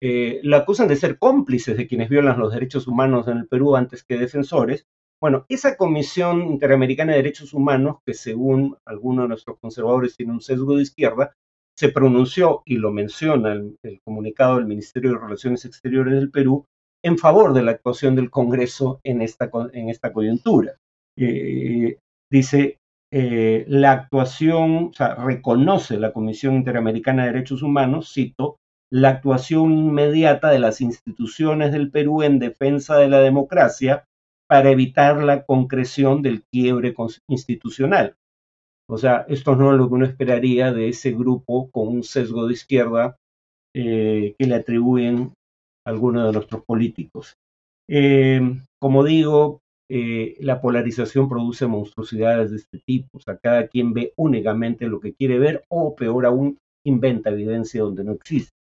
la 0.00 0.58
acusan 0.58 0.88
de 0.88 0.96
ser 0.96 1.18
cómplices 1.18 1.76
de 1.76 1.86
quienes 1.86 2.08
violan 2.08 2.38
los 2.38 2.52
derechos 2.52 2.86
humanos 2.86 3.28
en 3.28 3.38
el 3.38 3.48
Perú 3.48 3.76
antes 3.76 4.04
que 4.04 4.18
defensores. 4.18 4.86
Bueno, 5.20 5.44
esa 5.48 5.76
Comisión 5.76 6.42
Interamericana 6.42 7.12
de 7.12 7.18
Derechos 7.18 7.52
Humanos, 7.52 7.96
que 8.06 8.14
según 8.14 8.76
algunos 8.84 9.24
de 9.24 9.28
nuestros 9.28 9.58
conservadores 9.58 10.16
tiene 10.16 10.32
un 10.32 10.40
sesgo 10.40 10.76
de 10.76 10.82
izquierda, 10.82 11.32
se 11.76 11.88
pronunció 11.88 12.62
y 12.64 12.76
lo 12.76 12.92
menciona 12.92 13.52
el, 13.52 14.00
comunicado 14.04 14.56
del 14.56 14.66
Ministerio 14.66 15.12
de 15.12 15.18
Relaciones 15.18 15.64
Exteriores 15.64 16.14
del 16.14 16.30
Perú 16.30 16.66
en 17.04 17.18
favor 17.18 17.52
de 17.52 17.62
la 17.62 17.72
actuación 17.72 18.14
del 18.14 18.30
Congreso 18.30 19.00
en 19.02 19.22
esta, 19.22 19.50
en 19.72 19.88
esta 19.88 20.12
coyuntura. 20.12 20.76
Eh, 21.16 21.98
dice, 22.30 22.78
eh, 23.12 23.64
la 23.68 23.92
actuación, 23.92 24.90
o 24.90 24.92
sea, 24.92 25.16
reconoce 25.16 25.98
la 25.98 26.12
Comisión 26.12 26.54
Interamericana 26.54 27.24
de 27.24 27.32
Derechos 27.32 27.62
Humanos, 27.62 28.12
cito, 28.12 28.56
la 28.90 29.10
actuación 29.10 29.72
inmediata 29.72 30.50
de 30.50 30.60
las 30.60 30.80
instituciones 30.80 31.72
del 31.72 31.90
Perú 31.90 32.22
en 32.22 32.38
defensa 32.38 32.96
de 32.96 33.08
la 33.08 33.20
democracia 33.20 34.04
para 34.48 34.70
evitar 34.70 35.22
la 35.22 35.44
concreción 35.44 36.22
del 36.22 36.42
quiebre 36.50 36.94
institucional. 37.28 38.16
O 38.90 38.96
sea, 38.96 39.26
esto 39.28 39.54
no 39.54 39.72
es 39.72 39.78
lo 39.78 39.88
que 39.88 39.94
uno 39.94 40.06
esperaría 40.06 40.72
de 40.72 40.88
ese 40.88 41.12
grupo 41.12 41.70
con 41.70 41.88
un 41.88 42.02
sesgo 42.02 42.46
de 42.46 42.54
izquierda 42.54 43.16
eh, 43.74 44.34
que 44.38 44.46
le 44.46 44.54
atribuyen 44.54 45.34
algunos 45.86 46.26
de 46.26 46.32
nuestros 46.32 46.64
políticos. 46.64 47.34
Eh, 47.88 48.40
como 48.80 49.04
digo, 49.04 49.60
eh, 49.90 50.36
la 50.40 50.60
polarización 50.60 51.28
produce 51.28 51.66
monstruosidades 51.66 52.50
de 52.50 52.56
este 52.56 52.78
tipo. 52.86 53.18
O 53.18 53.20
sea, 53.20 53.36
cada 53.36 53.68
quien 53.68 53.92
ve 53.92 54.12
únicamente 54.16 54.86
lo 54.86 55.00
que 55.00 55.14
quiere 55.14 55.38
ver 55.38 55.64
o, 55.68 55.94
peor 55.94 56.24
aún, 56.26 56.58
inventa 56.86 57.30
evidencia 57.30 57.82
donde 57.82 58.04
no 58.04 58.12
existe. 58.12 58.57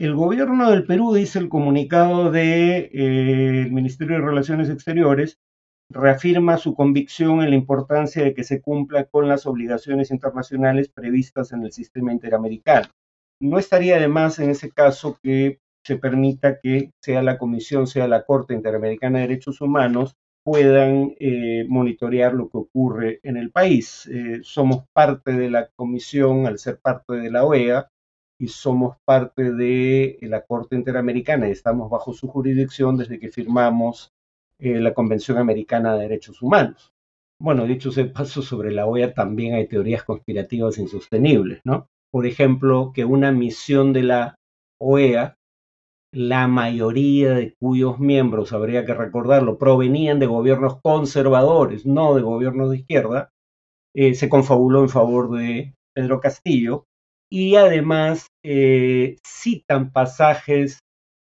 El 0.00 0.16
gobierno 0.16 0.72
del 0.72 0.86
Perú, 0.86 1.14
dice 1.14 1.38
el 1.38 1.48
comunicado 1.48 2.32
del 2.32 2.90
de, 2.90 2.90
eh, 2.92 3.70
Ministerio 3.70 4.16
de 4.16 4.24
Relaciones 4.24 4.68
Exteriores, 4.68 5.38
reafirma 5.88 6.56
su 6.56 6.74
convicción 6.74 7.42
en 7.42 7.50
la 7.50 7.56
importancia 7.56 8.24
de 8.24 8.34
que 8.34 8.42
se 8.42 8.60
cumpla 8.60 9.04
con 9.04 9.28
las 9.28 9.46
obligaciones 9.46 10.10
internacionales 10.10 10.88
previstas 10.88 11.52
en 11.52 11.62
el 11.62 11.70
sistema 11.70 12.12
interamericano. 12.12 12.88
No 13.40 13.56
estaría 13.58 14.00
de 14.00 14.08
más 14.08 14.40
en 14.40 14.50
ese 14.50 14.70
caso 14.72 15.16
que 15.22 15.60
se 15.86 15.96
permita 15.96 16.58
que 16.60 16.90
sea 17.00 17.22
la 17.22 17.38
Comisión, 17.38 17.86
sea 17.86 18.08
la 18.08 18.24
Corte 18.24 18.54
Interamericana 18.54 19.20
de 19.20 19.28
Derechos 19.28 19.60
Humanos, 19.60 20.16
puedan 20.44 21.14
eh, 21.20 21.66
monitorear 21.68 22.34
lo 22.34 22.48
que 22.48 22.58
ocurre 22.58 23.20
en 23.22 23.36
el 23.36 23.52
país. 23.52 24.08
Eh, 24.12 24.40
somos 24.42 24.86
parte 24.92 25.34
de 25.34 25.50
la 25.50 25.68
Comisión 25.76 26.46
al 26.46 26.58
ser 26.58 26.80
parte 26.80 27.14
de 27.14 27.30
la 27.30 27.44
OEA 27.44 27.88
y 28.38 28.48
somos 28.48 28.96
parte 29.04 29.52
de 29.52 30.18
la 30.22 30.42
Corte 30.42 30.76
Interamericana 30.76 31.48
y 31.48 31.52
estamos 31.52 31.90
bajo 31.90 32.12
su 32.12 32.28
jurisdicción 32.28 32.96
desde 32.96 33.18
que 33.18 33.28
firmamos 33.28 34.12
eh, 34.58 34.80
la 34.80 34.94
Convención 34.94 35.38
Americana 35.38 35.94
de 35.94 36.02
Derechos 36.02 36.42
Humanos. 36.42 36.92
Bueno, 37.40 37.66
dicho 37.66 37.90
sea 37.92 38.12
paso, 38.12 38.42
sobre 38.42 38.72
la 38.72 38.86
OEA 38.86 39.12
también 39.12 39.54
hay 39.54 39.66
teorías 39.68 40.04
conspirativas 40.04 40.78
insostenibles, 40.78 41.60
¿no? 41.64 41.88
Por 42.10 42.26
ejemplo, 42.26 42.92
que 42.94 43.04
una 43.04 43.32
misión 43.32 43.92
de 43.92 44.02
la 44.04 44.36
OEA, 44.80 45.36
la 46.12 46.46
mayoría 46.46 47.34
de 47.34 47.54
cuyos 47.58 47.98
miembros, 47.98 48.52
habría 48.52 48.84
que 48.84 48.94
recordarlo, 48.94 49.58
provenían 49.58 50.20
de 50.20 50.26
gobiernos 50.26 50.80
conservadores, 50.80 51.86
no 51.86 52.14
de 52.14 52.22
gobiernos 52.22 52.70
de 52.70 52.78
izquierda, 52.78 53.30
eh, 53.94 54.14
se 54.14 54.28
confabuló 54.28 54.82
en 54.82 54.88
favor 54.88 55.36
de 55.36 55.74
Pedro 55.92 56.20
Castillo 56.20 56.86
y 57.30 57.56
además 57.56 58.28
eh, 58.44 59.16
citan 59.26 59.92
pasajes, 59.92 60.80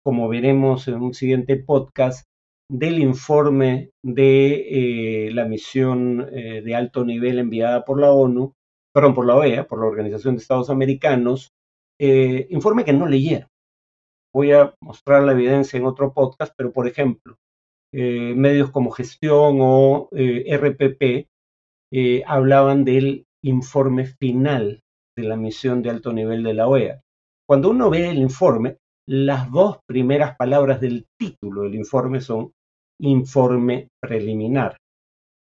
como 0.03 0.27
veremos 0.27 0.87
en 0.87 0.95
un 0.95 1.13
siguiente 1.13 1.55
podcast, 1.57 2.25
del 2.69 2.99
informe 2.99 3.91
de 4.03 5.27
eh, 5.27 5.31
la 5.31 5.45
misión 5.45 6.27
eh, 6.31 6.61
de 6.61 6.75
alto 6.75 7.05
nivel 7.05 7.39
enviada 7.39 7.85
por 7.85 7.99
la 7.99 8.11
ONU, 8.11 8.53
perdón, 8.93 9.13
por 9.13 9.25
la 9.25 9.35
OEA, 9.35 9.67
por 9.67 9.79
la 9.79 9.85
Organización 9.85 10.35
de 10.35 10.41
Estados 10.41 10.69
Americanos, 10.69 11.49
informe 11.99 12.83
que 12.83 12.91
no 12.91 13.07
leyeron. 13.07 13.47
Voy 14.33 14.51
a 14.51 14.73
mostrar 14.81 15.23
la 15.23 15.31
evidencia 15.31 15.77
en 15.77 15.85
otro 15.85 16.13
podcast, 16.13 16.53
pero 16.57 16.73
por 16.73 16.85
ejemplo, 16.85 17.37
medios 17.93 18.71
como 18.71 18.91
Gestión 18.91 19.59
o 19.61 20.09
RPP 20.11 21.27
hablaban 22.25 22.83
del 22.83 23.25
informe 23.41 24.05
final 24.05 24.82
de 25.15 25.23
la 25.23 25.35
misión 25.35 25.81
de 25.81 25.89
alto 25.89 26.11
nivel 26.13 26.43
de 26.43 26.53
la 26.53 26.67
OEA. 26.67 27.01
Cuando 27.47 27.69
uno 27.69 27.89
ve 27.89 28.09
el 28.09 28.17
informe, 28.17 28.77
las 29.07 29.51
dos 29.51 29.79
primeras 29.87 30.35
palabras 30.37 30.79
del 30.79 31.05
título 31.19 31.63
del 31.63 31.75
informe 31.75 32.21
son 32.21 32.53
informe 33.01 33.89
preliminar. 34.01 34.77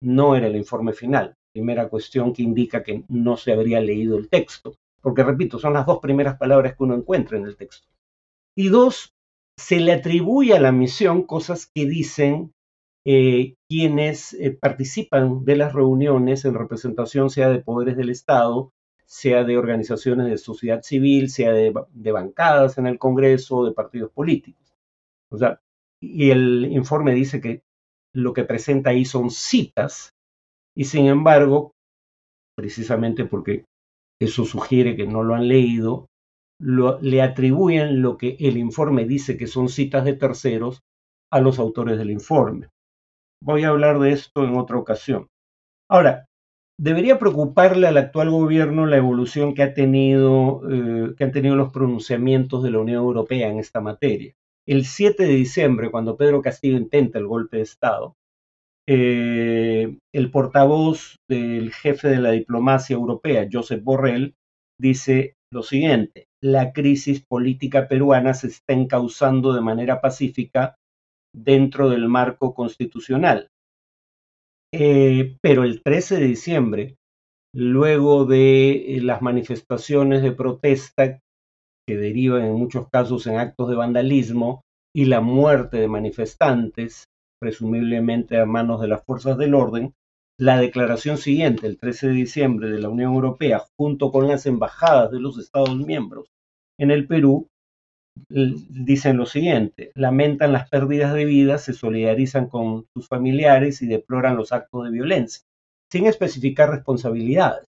No 0.02 0.36
era 0.36 0.46
el 0.46 0.56
informe 0.56 0.92
final. 0.92 1.34
Primera 1.52 1.88
cuestión 1.88 2.32
que 2.32 2.42
indica 2.42 2.82
que 2.82 3.04
no 3.08 3.36
se 3.36 3.52
habría 3.52 3.80
leído 3.80 4.16
el 4.16 4.28
texto. 4.28 4.74
Porque, 5.02 5.24
repito, 5.24 5.58
son 5.58 5.72
las 5.72 5.86
dos 5.86 5.98
primeras 5.98 6.38
palabras 6.38 6.76
que 6.76 6.84
uno 6.84 6.94
encuentra 6.94 7.36
en 7.36 7.46
el 7.46 7.56
texto. 7.56 7.88
Y 8.56 8.68
dos, 8.68 9.12
se 9.58 9.80
le 9.80 9.92
atribuye 9.92 10.54
a 10.54 10.60
la 10.60 10.72
misión 10.72 11.22
cosas 11.22 11.70
que 11.74 11.86
dicen 11.86 12.52
eh, 13.04 13.54
quienes 13.68 14.34
eh, 14.34 14.56
participan 14.60 15.44
de 15.44 15.56
las 15.56 15.72
reuniones 15.72 16.44
en 16.44 16.54
representación, 16.54 17.30
sea 17.30 17.48
de 17.48 17.60
poderes 17.60 17.96
del 17.96 18.10
Estado, 18.10 18.70
sea 19.08 19.42
de 19.44 19.56
organizaciones 19.56 20.28
de 20.28 20.36
sociedad 20.36 20.82
civil, 20.82 21.30
sea 21.30 21.52
de, 21.52 21.72
bancadas 22.12 22.76
en 22.76 22.86
el 22.86 22.98
Congreso, 22.98 23.64
de 23.64 23.72
partidos 23.72 24.12
políticos. 24.12 24.76
O 25.30 25.38
sea, 25.38 25.60
y 26.00 26.30
el 26.30 26.66
informe 26.70 27.14
dice 27.14 27.40
que 27.40 27.62
lo 28.14 28.34
que 28.34 28.44
presenta 28.44 28.90
ahí 28.90 29.04
son 29.04 29.30
citas, 29.30 30.10
y 30.76 30.84
sin 30.84 31.06
embargo, 31.06 31.72
precisamente 32.54 33.24
porque 33.24 33.64
eso 34.20 34.44
sugiere 34.44 34.94
que 34.94 35.06
no 35.06 35.22
lo 35.22 35.34
han 35.34 35.48
leído, 35.48 36.06
le 36.60 37.22
atribuyen 37.22 38.02
lo 38.02 38.18
que 38.18 38.36
el 38.40 38.58
informe 38.58 39.06
dice 39.06 39.38
que 39.38 39.46
son 39.46 39.68
citas 39.68 40.04
de 40.04 40.14
terceros 40.14 40.80
a 41.32 41.40
los 41.40 41.58
autores 41.58 41.98
del 41.98 42.10
informe. 42.10 42.68
Voy 43.42 43.64
a 43.64 43.68
hablar 43.68 44.00
de 44.00 44.12
esto 44.12 44.44
en 44.44 44.56
otra 44.56 44.76
ocasión. 44.76 45.28
Ahora, 45.88 46.27
debería 46.78 47.18
preocuparle 47.18 47.88
al 47.88 47.96
actual 47.96 48.30
gobierno 48.30 48.86
la 48.86 48.96
evolución 48.96 49.54
que, 49.54 49.62
ha 49.62 49.74
tenido, 49.74 50.62
eh, 50.70 51.14
que 51.16 51.24
han 51.24 51.32
tenido 51.32 51.56
los 51.56 51.72
pronunciamientos 51.72 52.62
de 52.62 52.70
la 52.70 52.78
Unión 52.78 52.98
Europea 53.02 53.48
en 53.48 53.58
esta 53.58 53.80
materia. 53.80 54.34
El 54.66 54.84
7 54.84 55.24
de 55.24 55.34
diciembre, 55.34 55.90
cuando 55.90 56.16
Pedro 56.16 56.40
Castillo 56.40 56.76
intenta 56.76 57.18
el 57.18 57.26
golpe 57.26 57.56
de 57.56 57.62
Estado, 57.64 58.14
eh, 58.88 59.98
el 60.14 60.30
portavoz 60.30 61.16
del 61.28 61.72
jefe 61.72 62.08
de 62.08 62.18
la 62.18 62.30
diplomacia 62.30 62.94
europea, 62.94 63.48
Josep 63.50 63.82
Borrell, 63.82 64.34
dice 64.80 65.34
lo 65.52 65.62
siguiente, 65.62 66.26
la 66.42 66.72
crisis 66.72 67.24
política 67.26 67.88
peruana 67.88 68.34
se 68.34 68.48
está 68.48 68.74
encauzando 68.74 69.52
de 69.52 69.62
manera 69.62 70.00
pacífica 70.00 70.76
dentro 71.34 71.88
del 71.88 72.08
marco 72.08 72.54
constitucional 72.54 73.48
Eh, 74.72 75.36
pero 75.40 75.64
el 75.64 75.82
13 75.82 76.16
de 76.16 76.26
diciembre, 76.26 76.96
luego 77.54 78.26
de 78.26 78.96
eh, 78.96 79.00
las 79.00 79.22
manifestaciones 79.22 80.22
de 80.22 80.32
protesta 80.32 81.20
que 81.86 81.96
derivan 81.96 82.44
en 82.44 82.54
muchos 82.54 82.88
casos 82.90 83.26
en 83.26 83.38
actos 83.38 83.70
de 83.70 83.76
vandalismo 83.76 84.62
y 84.94 85.06
la 85.06 85.20
muerte 85.20 85.78
de 85.78 85.88
manifestantes, 85.88 87.04
presumiblemente 87.40 88.38
a 88.38 88.44
manos 88.44 88.80
de 88.80 88.88
las 88.88 89.04
fuerzas 89.04 89.38
del 89.38 89.54
orden, 89.54 89.94
la 90.38 90.58
declaración 90.58 91.18
siguiente, 91.18 91.66
el 91.66 91.78
13 91.78 92.08
de 92.08 92.14
diciembre 92.14 92.70
de 92.70 92.78
la 92.78 92.90
Unión 92.90 93.14
Europea, 93.14 93.64
junto 93.78 94.12
con 94.12 94.28
las 94.28 94.46
embajadas 94.46 95.10
de 95.10 95.20
los 95.20 95.38
Estados 95.38 95.76
miembros 95.76 96.28
en 96.78 96.90
el 96.90 97.06
Perú, 97.06 97.48
dicen 98.28 99.16
lo 99.16 99.26
siguiente, 99.26 99.92
lamentan 99.94 100.52
las 100.52 100.68
pérdidas 100.68 101.14
de 101.14 101.24
vidas, 101.24 101.62
se 101.64 101.72
solidarizan 101.72 102.48
con 102.48 102.86
sus 102.94 103.08
familiares 103.08 103.82
y 103.82 103.86
deploran 103.86 104.36
los 104.36 104.52
actos 104.52 104.84
de 104.84 104.90
violencia, 104.90 105.42
sin 105.90 106.06
especificar 106.06 106.70
responsabilidades. 106.70 107.66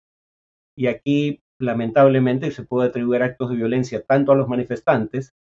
Y 0.77 0.87
aquí, 0.87 1.39
lamentablemente, 1.59 2.51
se 2.51 2.63
puede 2.63 2.89
atribuir 2.89 3.23
actos 3.23 3.49
de 3.49 3.55
violencia 3.55 4.03
tanto 4.03 4.31
a 4.31 4.35
los 4.35 4.47
manifestantes 4.47 5.33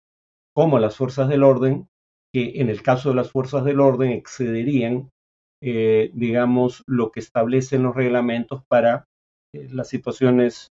como 0.54 0.76
a 0.76 0.80
las 0.80 0.97
fuerzas 0.97 1.28
del 1.28 1.42
orden, 1.42 1.88
que 2.32 2.61
en 2.61 2.68
el 2.68 2.82
caso 2.82 3.11
de 3.11 3.14
las 3.14 3.30
fuerzas 3.30 3.64
del 3.64 3.80
orden 3.80 4.11
excederían, 4.11 5.11
eh, 5.62 6.11
digamos, 6.12 6.82
lo 6.87 7.11
que 7.11 7.21
establecen 7.21 7.82
los 7.82 7.94
reglamentos 7.94 8.62
para 8.68 9.06
eh, 9.54 9.68
las 9.71 9.88
situaciones 9.88 10.68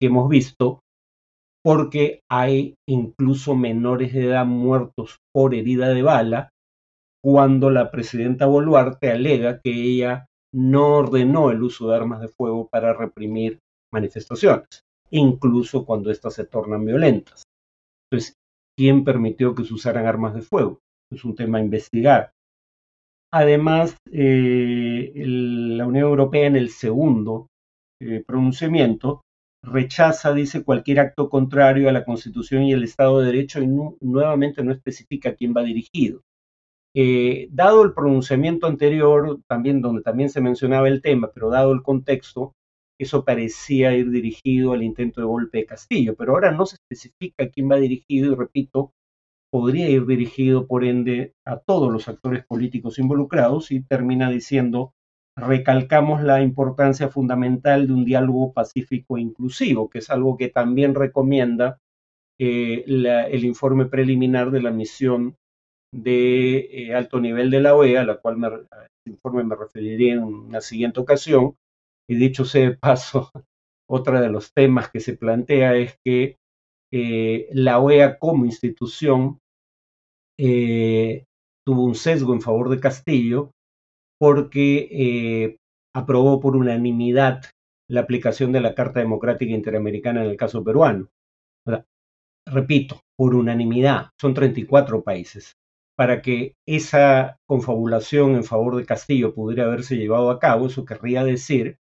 que 0.00 0.06
hemos 0.06 0.28
visto 0.28 0.83
porque 1.64 2.20
hay 2.30 2.74
incluso 2.86 3.54
menores 3.54 4.12
de 4.12 4.26
edad 4.26 4.44
muertos 4.44 5.18
por 5.32 5.54
herida 5.54 5.88
de 5.88 6.02
bala, 6.02 6.50
cuando 7.24 7.70
la 7.70 7.90
presidenta 7.90 8.44
Boluarte 8.44 9.10
alega 9.10 9.60
que 9.60 9.72
ella 9.72 10.26
no 10.52 10.96
ordenó 10.96 11.50
el 11.50 11.62
uso 11.62 11.88
de 11.88 11.96
armas 11.96 12.20
de 12.20 12.28
fuego 12.28 12.68
para 12.70 12.92
reprimir 12.92 13.60
manifestaciones, 13.90 14.82
incluso 15.10 15.86
cuando 15.86 16.10
éstas 16.10 16.34
se 16.34 16.44
tornan 16.44 16.84
violentas. 16.84 17.44
Entonces, 18.10 18.34
¿quién 18.76 19.02
permitió 19.02 19.54
que 19.54 19.64
se 19.64 19.72
usaran 19.72 20.06
armas 20.06 20.34
de 20.34 20.42
fuego? 20.42 20.80
Es 21.10 21.24
un 21.24 21.34
tema 21.34 21.58
a 21.58 21.62
investigar. 21.62 22.32
Además, 23.32 23.96
eh, 24.12 25.12
la 25.14 25.86
Unión 25.86 26.04
Europea 26.04 26.46
en 26.46 26.56
el 26.56 26.68
segundo 26.68 27.46
eh, 28.02 28.22
pronunciamiento 28.24 29.22
rechaza, 29.64 30.32
dice, 30.32 30.62
cualquier 30.64 31.00
acto 31.00 31.28
contrario 31.28 31.88
a 31.88 31.92
la 31.92 32.04
Constitución 32.04 32.62
y 32.64 32.72
el 32.72 32.84
Estado 32.84 33.20
de 33.20 33.26
Derecho 33.26 33.62
y 33.62 33.68
nuevamente 34.00 34.62
no 34.62 34.72
especifica 34.72 35.30
a 35.30 35.34
quién 35.34 35.54
va 35.56 35.62
dirigido. 35.62 36.22
Eh, 36.94 37.48
dado 37.50 37.82
el 37.82 37.92
pronunciamiento 37.92 38.66
anterior, 38.66 39.40
también 39.48 39.80
donde 39.80 40.02
también 40.02 40.30
se 40.30 40.40
mencionaba 40.40 40.88
el 40.88 41.02
tema, 41.02 41.30
pero 41.34 41.50
dado 41.50 41.72
el 41.72 41.82
contexto, 41.82 42.54
eso 42.98 43.24
parecía 43.24 43.96
ir 43.96 44.10
dirigido 44.10 44.72
al 44.72 44.82
intento 44.82 45.20
de 45.20 45.26
golpe 45.26 45.58
de 45.58 45.66
Castillo, 45.66 46.14
pero 46.16 46.32
ahora 46.32 46.52
no 46.52 46.66
se 46.66 46.76
especifica 46.76 47.44
a 47.44 47.48
quién 47.48 47.68
va 47.68 47.76
dirigido 47.76 48.32
y 48.32 48.36
repito, 48.36 48.92
podría 49.50 49.88
ir 49.88 50.06
dirigido 50.06 50.66
por 50.66 50.84
ende 50.84 51.34
a 51.44 51.58
todos 51.58 51.92
los 51.92 52.08
actores 52.08 52.44
políticos 52.44 52.98
involucrados 52.98 53.72
y 53.72 53.82
termina 53.82 54.30
diciendo 54.30 54.94
recalcamos 55.36 56.22
la 56.22 56.42
importancia 56.42 57.08
fundamental 57.08 57.86
de 57.86 57.92
un 57.92 58.04
diálogo 58.04 58.52
pacífico 58.52 59.16
e 59.16 59.22
inclusivo, 59.22 59.88
que 59.88 59.98
es 59.98 60.10
algo 60.10 60.36
que 60.36 60.48
también 60.48 60.94
recomienda 60.94 61.78
eh, 62.38 62.84
el 62.86 63.44
informe 63.44 63.86
preliminar 63.86 64.50
de 64.50 64.62
la 64.62 64.70
misión 64.70 65.36
de 65.92 66.58
eh, 66.70 66.94
alto 66.94 67.20
nivel 67.20 67.50
de 67.50 67.60
la 67.60 67.74
OEA, 67.74 68.00
a 68.00 68.04
la 68.04 68.16
cual 68.16 68.36
me, 68.36 68.48
informe 69.06 69.44
me 69.44 69.56
referiría 69.56 70.14
en 70.14 70.22
una 70.22 70.60
siguiente 70.60 71.00
ocasión. 71.00 71.56
Y 72.08 72.16
dicho 72.16 72.44
sea 72.44 72.70
de 72.70 72.76
paso, 72.76 73.30
otro 73.88 74.20
de 74.20 74.28
los 74.28 74.52
temas 74.52 74.90
que 74.90 75.00
se 75.00 75.16
plantea 75.16 75.76
es 75.76 75.98
que 76.04 76.36
eh, 76.92 77.48
la 77.52 77.80
OEA 77.80 78.18
como 78.18 78.44
institución 78.44 79.38
tuvo 80.36 81.84
un 81.84 81.94
sesgo 81.94 82.34
en 82.34 82.40
favor 82.40 82.68
de 82.68 82.80
Castillo 82.80 83.53
porque 84.18 84.88
eh, 84.90 85.56
aprobó 85.94 86.40
por 86.40 86.56
unanimidad 86.56 87.42
la 87.88 88.00
aplicación 88.00 88.52
de 88.52 88.60
la 88.60 88.74
Carta 88.74 89.00
Democrática 89.00 89.52
Interamericana 89.52 90.24
en 90.24 90.30
el 90.30 90.36
caso 90.36 90.64
peruano. 90.64 91.08
repito, 92.46 93.00
por 93.16 93.34
unanimidad, 93.34 94.10
son 94.20 94.34
34 94.34 95.02
países. 95.02 95.56
Para 95.96 96.22
que 96.22 96.54
esa 96.66 97.38
confabulación 97.46 98.34
en 98.34 98.44
favor 98.44 98.76
de 98.76 98.84
Castillo 98.84 99.34
pudiera 99.34 99.64
haberse 99.64 99.96
llevado 99.96 100.30
a 100.30 100.40
cabo, 100.40 100.66
eso 100.66 100.84
querría 100.84 101.24
decir 101.24 101.78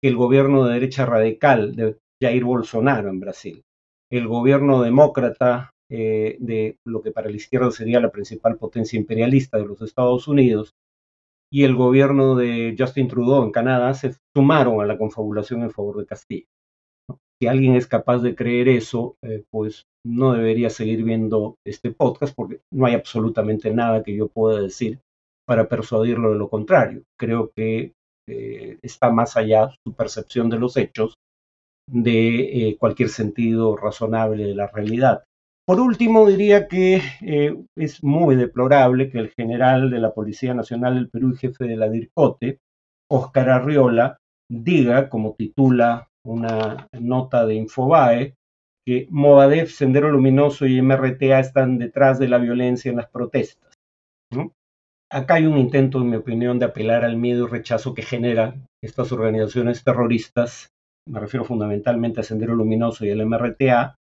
que 0.00 0.08
el 0.08 0.16
gobierno 0.16 0.64
de 0.64 0.74
derecha 0.74 1.04
radical 1.04 1.74
de 1.74 1.98
Jair 2.22 2.44
Bolsonaro 2.44 3.08
en 3.08 3.20
Brasil, 3.20 3.64
el 4.10 4.28
gobierno 4.28 4.82
demócrata 4.82 5.72
eh, 5.90 6.36
de 6.40 6.78
lo 6.84 7.02
que 7.02 7.12
para 7.12 7.28
la 7.28 7.36
izquierda 7.36 7.70
sería 7.70 8.00
la 8.00 8.10
principal 8.10 8.56
potencia 8.56 8.98
imperialista 8.98 9.58
de 9.58 9.66
los 9.66 9.82
Estados 9.82 10.28
Unidos, 10.28 10.74
y 11.52 11.64
el 11.64 11.74
gobierno 11.74 12.34
de 12.34 12.74
Justin 12.78 13.08
Trudeau 13.08 13.44
en 13.44 13.52
Canadá 13.52 13.94
se 13.94 14.14
sumaron 14.34 14.80
a 14.80 14.86
la 14.86 14.98
confabulación 14.98 15.62
en 15.62 15.70
favor 15.70 15.98
de 15.98 16.06
Castilla. 16.06 16.46
Si 17.40 17.46
alguien 17.46 17.74
es 17.74 17.86
capaz 17.86 18.18
de 18.18 18.34
creer 18.34 18.68
eso, 18.68 19.16
eh, 19.22 19.44
pues 19.50 19.84
no 20.06 20.32
debería 20.32 20.70
seguir 20.70 21.04
viendo 21.04 21.56
este 21.66 21.90
podcast 21.90 22.34
porque 22.34 22.60
no 22.72 22.86
hay 22.86 22.94
absolutamente 22.94 23.72
nada 23.72 24.02
que 24.02 24.16
yo 24.16 24.28
pueda 24.28 24.60
decir 24.60 25.00
para 25.46 25.68
persuadirlo 25.68 26.32
de 26.32 26.38
lo 26.38 26.48
contrario. 26.48 27.02
Creo 27.18 27.50
que 27.54 27.92
eh, 28.28 28.78
está 28.82 29.10
más 29.10 29.36
allá 29.36 29.70
su 29.86 29.92
percepción 29.94 30.48
de 30.48 30.58
los 30.58 30.76
hechos 30.76 31.14
de 31.88 32.68
eh, 32.68 32.76
cualquier 32.78 33.10
sentido 33.10 33.76
razonable 33.76 34.44
de 34.44 34.54
la 34.54 34.66
realidad. 34.66 35.24
Por 35.66 35.80
último, 35.80 36.28
diría 36.28 36.68
que 36.68 37.02
eh, 37.22 37.56
es 37.76 38.04
muy 38.04 38.36
deplorable 38.36 39.10
que 39.10 39.18
el 39.18 39.30
general 39.30 39.90
de 39.90 39.98
la 39.98 40.14
Policía 40.14 40.54
Nacional 40.54 40.94
del 40.94 41.08
Perú 41.08 41.32
y 41.32 41.38
jefe 41.38 41.64
de 41.64 41.76
la 41.76 41.88
DIRCOTE, 41.88 42.60
Óscar 43.10 43.50
Arriola, 43.50 44.18
diga, 44.48 45.08
como 45.08 45.34
titula 45.34 46.08
una 46.24 46.88
nota 46.92 47.44
de 47.46 47.56
Infobae, 47.56 48.34
que 48.86 49.08
Movadef, 49.10 49.72
Sendero 49.72 50.08
Luminoso 50.10 50.66
y 50.66 50.80
MRTA 50.80 51.40
están 51.40 51.78
detrás 51.78 52.20
de 52.20 52.28
la 52.28 52.38
violencia 52.38 52.90
en 52.90 52.98
las 52.98 53.10
protestas. 53.10 53.74
Acá 55.10 55.34
hay 55.34 55.46
un 55.46 55.58
intento, 55.58 56.00
en 56.00 56.10
mi 56.10 56.16
opinión, 56.16 56.60
de 56.60 56.66
apelar 56.66 57.04
al 57.04 57.16
miedo 57.16 57.46
y 57.46 57.50
rechazo 57.50 57.94
que 57.94 58.02
generan 58.02 58.66
estas 58.82 59.10
organizaciones 59.10 59.82
terroristas, 59.82 60.68
me 61.08 61.18
refiero 61.18 61.44
fundamentalmente 61.44 62.20
a 62.20 62.24
Sendero 62.24 62.54
Luminoso 62.54 63.04
y 63.04 63.10
el 63.10 63.24
MRTA, 63.26 63.96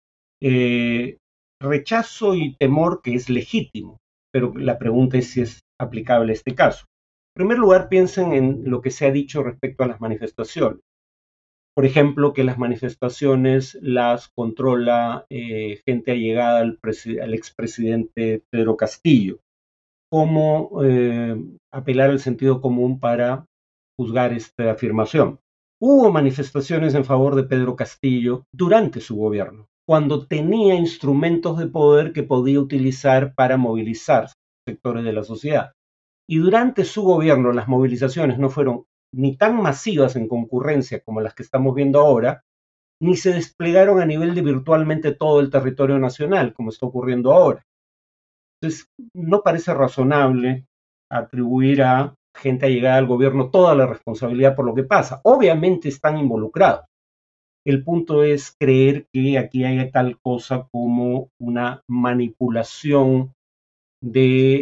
eh, 0.42 1.18
rechazo 1.60 2.34
y 2.34 2.56
temor 2.56 3.02
que 3.02 3.14
es 3.14 3.28
legítimo, 3.28 3.98
pero 4.32 4.52
la 4.56 4.78
pregunta 4.78 5.18
es 5.18 5.30
si 5.30 5.42
es 5.42 5.60
aplicable 5.78 6.32
a 6.32 6.34
este 6.34 6.54
caso. 6.54 6.86
En 7.36 7.46
primer 7.46 7.58
lugar, 7.58 7.88
piensen 7.88 8.32
en 8.32 8.62
lo 8.64 8.80
que 8.80 8.90
se 8.90 9.06
ha 9.06 9.12
dicho 9.12 9.42
respecto 9.42 9.84
a 9.84 9.86
las 9.86 10.00
manifestaciones. 10.00 10.80
Por 11.74 11.86
ejemplo, 11.86 12.32
que 12.32 12.44
las 12.44 12.58
manifestaciones 12.58 13.78
las 13.80 14.28
controla 14.28 15.24
eh, 15.30 15.80
gente 15.86 16.12
allegada 16.12 16.60
al, 16.60 16.78
al 17.22 17.34
expresidente 17.34 18.42
Pedro 18.50 18.76
Castillo. 18.76 19.38
¿Cómo 20.10 20.82
eh, 20.82 21.36
apelar 21.72 22.10
al 22.10 22.18
sentido 22.18 22.60
común 22.60 22.98
para 22.98 23.46
juzgar 23.96 24.32
esta 24.32 24.72
afirmación? 24.72 25.38
Hubo 25.80 26.10
manifestaciones 26.10 26.94
en 26.94 27.04
favor 27.04 27.36
de 27.36 27.44
Pedro 27.44 27.76
Castillo 27.76 28.44
durante 28.52 29.00
su 29.00 29.16
gobierno 29.16 29.69
cuando 29.90 30.28
tenía 30.28 30.76
instrumentos 30.76 31.58
de 31.58 31.66
poder 31.66 32.12
que 32.12 32.22
podía 32.22 32.60
utilizar 32.60 33.34
para 33.34 33.56
movilizar 33.56 34.28
sectores 34.64 35.02
de 35.02 35.12
la 35.12 35.24
sociedad. 35.24 35.72
Y 36.28 36.38
durante 36.38 36.84
su 36.84 37.02
gobierno 37.02 37.50
las 37.50 37.66
movilizaciones 37.66 38.38
no 38.38 38.50
fueron 38.50 38.84
ni 39.12 39.36
tan 39.36 39.60
masivas 39.60 40.14
en 40.14 40.28
concurrencia 40.28 41.00
como 41.00 41.20
las 41.20 41.34
que 41.34 41.42
estamos 41.42 41.74
viendo 41.74 41.98
ahora, 41.98 42.44
ni 43.02 43.16
se 43.16 43.32
desplegaron 43.32 44.00
a 44.00 44.06
nivel 44.06 44.32
de 44.36 44.42
virtualmente 44.42 45.12
todo 45.12 45.40
el 45.40 45.50
territorio 45.50 45.98
nacional, 45.98 46.54
como 46.54 46.70
está 46.70 46.86
ocurriendo 46.86 47.32
ahora. 47.32 47.66
Entonces, 48.62 48.86
no 49.12 49.42
parece 49.42 49.74
razonable 49.74 50.66
atribuir 51.10 51.82
a 51.82 52.14
gente 52.36 52.66
allegada 52.66 52.98
al 52.98 53.08
gobierno 53.08 53.50
toda 53.50 53.74
la 53.74 53.86
responsabilidad 53.86 54.54
por 54.54 54.66
lo 54.66 54.74
que 54.76 54.84
pasa. 54.84 55.20
Obviamente 55.24 55.88
están 55.88 56.16
involucrados, 56.16 56.84
el 57.66 57.84
punto 57.84 58.24
es 58.24 58.56
creer 58.58 59.06
que 59.12 59.38
aquí 59.38 59.64
hay 59.64 59.90
tal 59.90 60.18
cosa 60.20 60.68
como 60.72 61.28
una 61.38 61.82
manipulación 61.88 63.32
de 64.02 64.54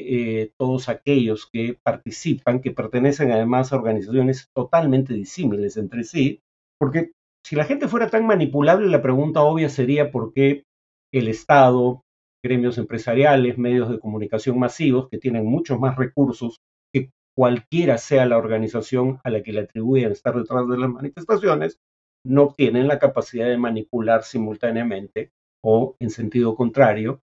eh, 0.43 0.53
todos 0.59 0.89
aquellos 0.89 1.49
que 1.53 1.79
participan, 1.85 2.61
que 2.61 2.73
pertenecen 2.73 3.31
además 3.31 3.73
a 3.73 3.77
organizaciones 3.77 4.49
totalmente 4.55 5.15
disímiles 5.15 5.77
entre 5.77 6.03
sí, 6.03 6.41
porque 6.79 7.13
si 7.45 7.55
la 7.57 7.65
gente 7.65 7.89
fuera 7.89 8.11
tan 8.11 8.27
manipulable, 8.27 8.89
la 8.89 9.01
pregunta 9.01 9.43
obvia 9.43 9.69
sería 9.69 10.11
por 10.11 10.33
qué 10.33 10.65
el 11.13 11.29
Estado, 11.29 12.03
gremios 12.45 12.79
empresariales, 12.79 13.59
medios 13.59 13.89
de 13.89 14.01
comunicación 14.01 14.59
masivos, 14.59 15.09
que 15.09 15.19
tienen 15.19 15.47
muchos 15.47 15.79
más 15.79 15.97
recursos 15.97 16.59
que 16.93 17.11
cualquiera 17.37 17.97
sea 17.99 18.27
la 18.27 18.39
organización 18.39 19.21
a 19.25 19.31
la 19.31 19.43
que 19.43 19.53
le 19.53 19.61
atribuyen 19.61 20.13
estar 20.13 20.37
detrás 20.37 20.69
de 20.69 20.79
las 20.79 20.91
manifestaciones, 20.91 21.79
no 22.25 22.55
tienen 22.57 22.89
la 22.89 22.99
capacidad 22.99 23.49
de 23.49 23.59
manipular 23.59 24.23
simultáneamente 24.23 25.31
o 25.65 25.97
en 26.01 26.11
sentido 26.11 26.55
contrario 26.55 27.21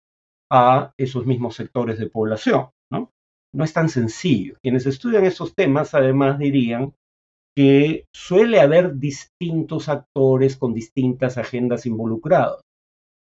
a 0.52 0.94
esos 0.98 1.26
mismos 1.26 1.56
sectores 1.56 1.98
de 2.00 2.10
población. 2.10 2.70
¿no? 2.92 3.12
no 3.56 3.64
es 3.64 3.74
tan 3.74 3.90
sencillo. 3.90 4.58
Quienes 4.62 4.86
estudian 4.86 5.26
estos 5.26 5.56
temas 5.56 5.94
además 5.96 6.38
dirían 6.38 6.94
que 7.56 8.06
suele 8.14 8.60
haber 8.60 8.98
distintos 8.98 9.88
actores 9.88 10.58
con 10.58 10.74
distintas 10.74 11.38
agendas 11.38 11.86
involucrados. 11.86 12.62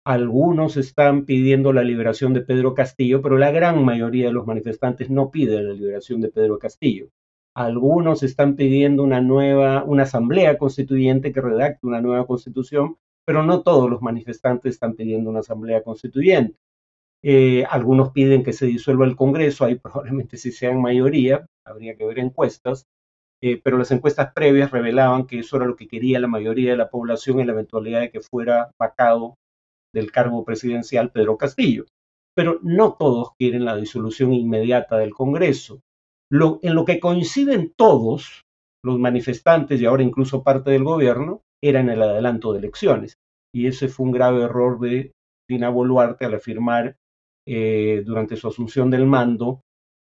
Algunos 0.06 0.76
están 0.76 1.24
pidiendo 1.24 1.72
la 1.72 1.82
liberación 1.82 2.32
de 2.34 2.40
Pedro 2.40 2.74
Castillo, 2.74 3.22
pero 3.22 3.38
la 3.38 3.50
gran 3.50 3.84
mayoría 3.84 4.26
de 4.26 4.32
los 4.32 4.46
manifestantes 4.46 5.10
no 5.10 5.30
piden 5.30 5.68
la 5.68 5.74
liberación 5.74 6.20
de 6.20 6.30
Pedro 6.30 6.58
Castillo. 6.58 7.08
Algunos 7.56 8.24
están 8.24 8.56
pidiendo 8.56 9.02
una 9.04 9.20
nueva, 9.20 9.84
una 9.84 10.02
asamblea 10.02 10.58
constituyente 10.58 11.32
que 11.32 11.40
redacte 11.40 11.86
una 11.86 12.00
nueva 12.00 12.26
constitución, 12.26 12.96
pero 13.24 13.44
no 13.44 13.62
todos 13.62 13.88
los 13.88 14.02
manifestantes 14.02 14.74
están 14.74 14.94
pidiendo 14.94 15.30
una 15.30 15.40
asamblea 15.40 15.82
constituyente. 15.82 16.58
Eh, 17.22 17.64
algunos 17.70 18.10
piden 18.10 18.42
que 18.42 18.52
se 18.52 18.66
disuelva 18.66 19.06
el 19.06 19.16
Congreso, 19.16 19.64
ahí 19.64 19.76
probablemente 19.76 20.36
sí 20.36 20.52
sean 20.52 20.82
mayoría, 20.82 21.46
habría 21.64 21.96
que 21.96 22.04
ver 22.04 22.18
encuestas, 22.18 22.86
eh, 23.40 23.60
pero 23.62 23.78
las 23.78 23.90
encuestas 23.92 24.32
previas 24.34 24.70
revelaban 24.70 25.26
que 25.26 25.38
eso 25.38 25.56
era 25.56 25.66
lo 25.66 25.76
que 25.76 25.88
quería 25.88 26.20
la 26.20 26.28
mayoría 26.28 26.72
de 26.72 26.76
la 26.76 26.90
población 26.90 27.40
en 27.40 27.46
la 27.46 27.52
eventualidad 27.52 28.00
de 28.00 28.10
que 28.10 28.20
fuera 28.20 28.72
vacado 28.78 29.36
del 29.94 30.10
cargo 30.12 30.44
presidencial 30.44 31.10
Pedro 31.12 31.38
Castillo. 31.38 31.84
Pero 32.34 32.58
no 32.62 32.94
todos 32.94 33.30
quieren 33.38 33.64
la 33.64 33.76
disolución 33.76 34.32
inmediata 34.32 34.98
del 34.98 35.14
Congreso. 35.14 35.80
En 36.62 36.74
lo 36.74 36.84
que 36.84 37.00
coinciden 37.00 37.72
todos, 37.76 38.42
los 38.84 38.98
manifestantes 38.98 39.80
y 39.80 39.86
ahora 39.86 40.02
incluso 40.02 40.42
parte 40.42 40.70
del 40.70 40.84
gobierno, 40.84 41.42
era 41.62 41.80
en 41.80 41.90
el 41.90 42.02
adelanto 42.02 42.52
de 42.52 42.58
elecciones. 42.58 43.14
Y 43.54 43.66
ese 43.66 43.88
fue 43.88 44.06
un 44.06 44.12
grave 44.12 44.42
error 44.42 44.80
de 44.80 45.12
Dina 45.48 45.68
Boluarte 45.68 46.24
al 46.24 46.34
afirmar 46.34 46.96
eh, 47.46 48.02
durante 48.04 48.36
su 48.36 48.48
asunción 48.48 48.90
del 48.90 49.06
mando 49.06 49.60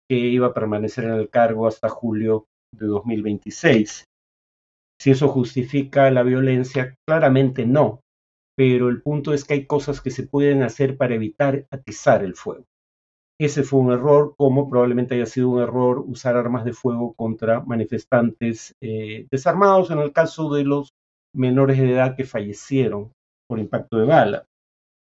que 0.09 0.17
iba 0.17 0.49
a 0.49 0.55
permanecer 0.55 1.05
en 1.05 1.13
el 1.13 1.31
cargo 1.31 1.67
hasta 1.67 1.89
julio 1.89 2.47
de 2.77 2.87
2026. 2.87 4.05
Si 5.01 5.11
eso 5.11 5.29
justifica 5.29 6.11
la 6.11 6.23
violencia, 6.23 6.95
claramente 7.09 7.65
no, 7.65 8.01
pero 8.57 8.89
el 8.89 9.01
punto 9.01 9.33
es 9.33 9.45
que 9.45 9.55
hay 9.55 9.67
cosas 9.67 10.01
que 10.01 10.11
se 10.11 10.27
pueden 10.27 10.63
hacer 10.63 10.97
para 10.97 11.15
evitar 11.15 11.67
atizar 11.71 12.23
el 12.23 12.35
fuego. 12.35 12.65
Ese 13.41 13.63
fue 13.63 13.81
un 13.81 13.93
error, 13.93 14.35
como 14.37 14.69
probablemente 14.69 15.15
haya 15.15 15.25
sido 15.25 15.49
un 15.49 15.63
error 15.63 16.05
usar 16.07 16.37
armas 16.37 16.65
de 16.65 16.75
fuego 16.75 17.15
contra 17.15 17.61
manifestantes 17.61 18.75
eh, 18.83 19.27
desarmados 19.31 19.91
en 19.91 19.99
el 19.99 20.13
caso 20.13 20.53
de 20.53 20.65
los 20.65 20.91
menores 21.35 21.79
de 21.79 21.93
edad 21.93 22.17
que 22.17 22.25
fallecieron 22.25 23.13
por 23.49 23.59
impacto 23.59 23.99
de 23.99 24.07
bala. 24.07 24.45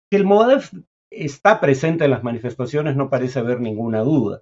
Que 0.10 0.18
el 0.18 0.26
MODEF 0.26 0.74
está 1.12 1.62
presente 1.62 2.06
en 2.06 2.12
las 2.12 2.24
manifestaciones 2.24 2.96
no 2.96 3.10
parece 3.10 3.40
haber 3.40 3.62
ninguna 3.62 4.02
duda. 4.02 4.42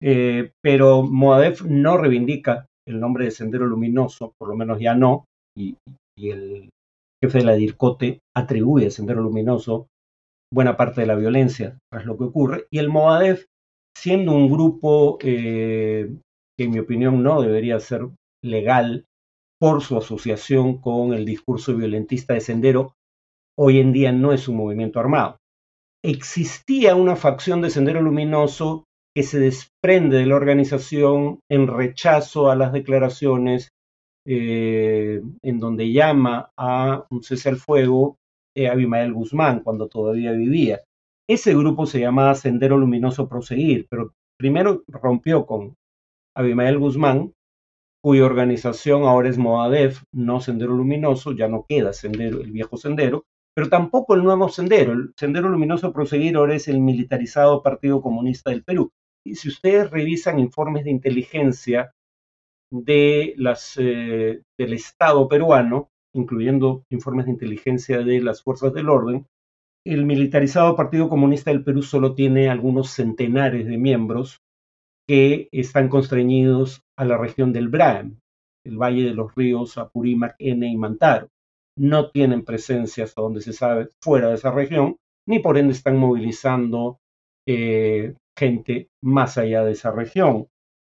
Eh, 0.00 0.52
pero 0.62 1.02
Moadef 1.02 1.62
no 1.62 1.96
reivindica 1.96 2.66
el 2.86 3.00
nombre 3.00 3.24
de 3.24 3.30
Sendero 3.30 3.66
Luminoso, 3.66 4.34
por 4.38 4.48
lo 4.48 4.54
menos 4.54 4.78
ya 4.78 4.94
no, 4.94 5.24
y, 5.56 5.76
el 6.18 6.70
jefe 7.22 7.38
de 7.38 7.44
la 7.44 7.54
DIRCOTE 7.54 8.20
atribuye 8.36 8.90
Sendero 8.90 9.22
Luminoso 9.22 9.88
buena 10.56 10.78
parte 10.78 11.02
de 11.02 11.06
la 11.06 11.16
violencia 11.16 11.78
tras 11.92 12.06
lo 12.06 12.16
que 12.16 12.24
ocurre, 12.24 12.66
y 12.70 12.78
el 12.78 12.88
Moadef, 12.88 13.44
siendo 13.94 14.32
un 14.32 14.50
grupo 14.50 15.18
eh, 15.20 16.10
que 16.56 16.64
en 16.64 16.70
mi 16.70 16.78
opinión 16.78 17.22
no 17.22 17.42
debería 17.42 17.78
ser 17.78 18.08
legal 18.42 19.04
por 19.60 19.82
su 19.82 19.98
asociación 19.98 20.78
con 20.78 21.12
el 21.12 21.26
discurso 21.26 21.76
violentista 21.76 22.32
de 22.32 22.40
Sendero, 22.40 22.94
hoy 23.58 23.80
en 23.80 23.92
día 23.92 24.12
no 24.12 24.32
es 24.32 24.48
un 24.48 24.56
movimiento 24.56 24.98
armado. 24.98 25.36
Existía 26.02 26.94
una 26.94 27.16
facción 27.16 27.60
de 27.60 27.68
Sendero 27.68 28.00
Luminoso 28.00 28.84
que 29.14 29.24
se 29.24 29.38
desprende 29.38 30.16
de 30.16 30.26
la 30.26 30.36
organización 30.36 31.40
en 31.50 31.66
rechazo 31.66 32.50
a 32.50 32.56
las 32.56 32.72
declaraciones 32.72 33.68
eh, 34.26 35.20
en 35.42 35.60
donde 35.60 35.92
llama 35.92 36.50
a 36.56 37.04
un 37.10 37.22
cese 37.22 37.50
al 37.50 37.56
fuego 37.56 38.16
Abimael 38.56 39.12
Guzmán 39.12 39.60
cuando 39.60 39.88
todavía 39.88 40.32
vivía. 40.32 40.80
Ese 41.28 41.54
grupo 41.54 41.86
se 41.86 42.00
llamaba 42.00 42.34
Sendero 42.34 42.78
Luminoso 42.78 43.28
Proseguir, 43.28 43.86
pero 43.90 44.14
primero 44.38 44.84
rompió 44.86 45.44
con 45.44 45.76
Abimael 46.36 46.78
Guzmán, 46.78 47.32
cuya 48.02 48.24
organización 48.24 49.02
ahora 49.02 49.28
es 49.28 49.36
Moadef, 49.36 50.02
no 50.12 50.40
Sendero 50.40 50.74
Luminoso, 50.74 51.32
ya 51.32 51.48
no 51.48 51.66
queda 51.68 51.92
Sendero, 51.92 52.40
el 52.40 52.52
viejo 52.52 52.76
Sendero, 52.76 53.24
pero 53.54 53.68
tampoco 53.68 54.14
el 54.14 54.22
nuevo 54.22 54.48
Sendero. 54.48 54.92
El 54.92 55.12
Sendero 55.16 55.48
Luminoso 55.48 55.92
Proseguir 55.92 56.36
ahora 56.36 56.54
es 56.54 56.68
el 56.68 56.80
militarizado 56.80 57.62
Partido 57.62 58.00
Comunista 58.00 58.50
del 58.50 58.62
Perú. 58.62 58.92
Y 59.24 59.34
si 59.34 59.48
ustedes 59.48 59.90
revisan 59.90 60.38
informes 60.38 60.84
de 60.84 60.90
inteligencia 60.90 61.92
de 62.70 63.34
las, 63.38 63.76
eh, 63.78 64.42
del 64.58 64.72
Estado 64.72 65.26
peruano, 65.28 65.88
incluyendo 66.16 66.84
informes 66.90 67.26
de 67.26 67.32
inteligencia 67.32 67.98
de 67.98 68.20
las 68.20 68.42
fuerzas 68.42 68.72
del 68.72 68.88
orden, 68.88 69.26
el 69.84 70.04
militarizado 70.04 70.74
Partido 70.74 71.08
Comunista 71.08 71.50
del 71.50 71.62
Perú 71.62 71.82
solo 71.82 72.14
tiene 72.14 72.48
algunos 72.48 72.90
centenares 72.90 73.66
de 73.66 73.78
miembros 73.78 74.40
que 75.06 75.48
están 75.52 75.88
constreñidos 75.88 76.82
a 76.98 77.04
la 77.04 77.16
región 77.16 77.52
del 77.52 77.68
Braem, 77.68 78.18
el 78.64 78.76
Valle 78.76 79.04
de 79.04 79.14
los 79.14 79.32
Ríos 79.34 79.78
Apurímac, 79.78 80.34
N 80.40 80.66
y 80.66 80.76
Mantaro. 80.76 81.28
No 81.78 82.10
tienen 82.10 82.44
presencia, 82.44 83.04
hasta 83.04 83.22
donde 83.22 83.40
se 83.42 83.52
sabe, 83.52 83.90
fuera 84.02 84.28
de 84.28 84.34
esa 84.34 84.50
región, 84.50 84.96
ni 85.28 85.38
por 85.38 85.56
ende 85.56 85.72
están 85.72 85.96
movilizando 85.98 86.98
eh, 87.46 88.14
gente 88.36 88.88
más 89.02 89.38
allá 89.38 89.64
de 89.64 89.72
esa 89.72 89.92
región. 89.92 90.48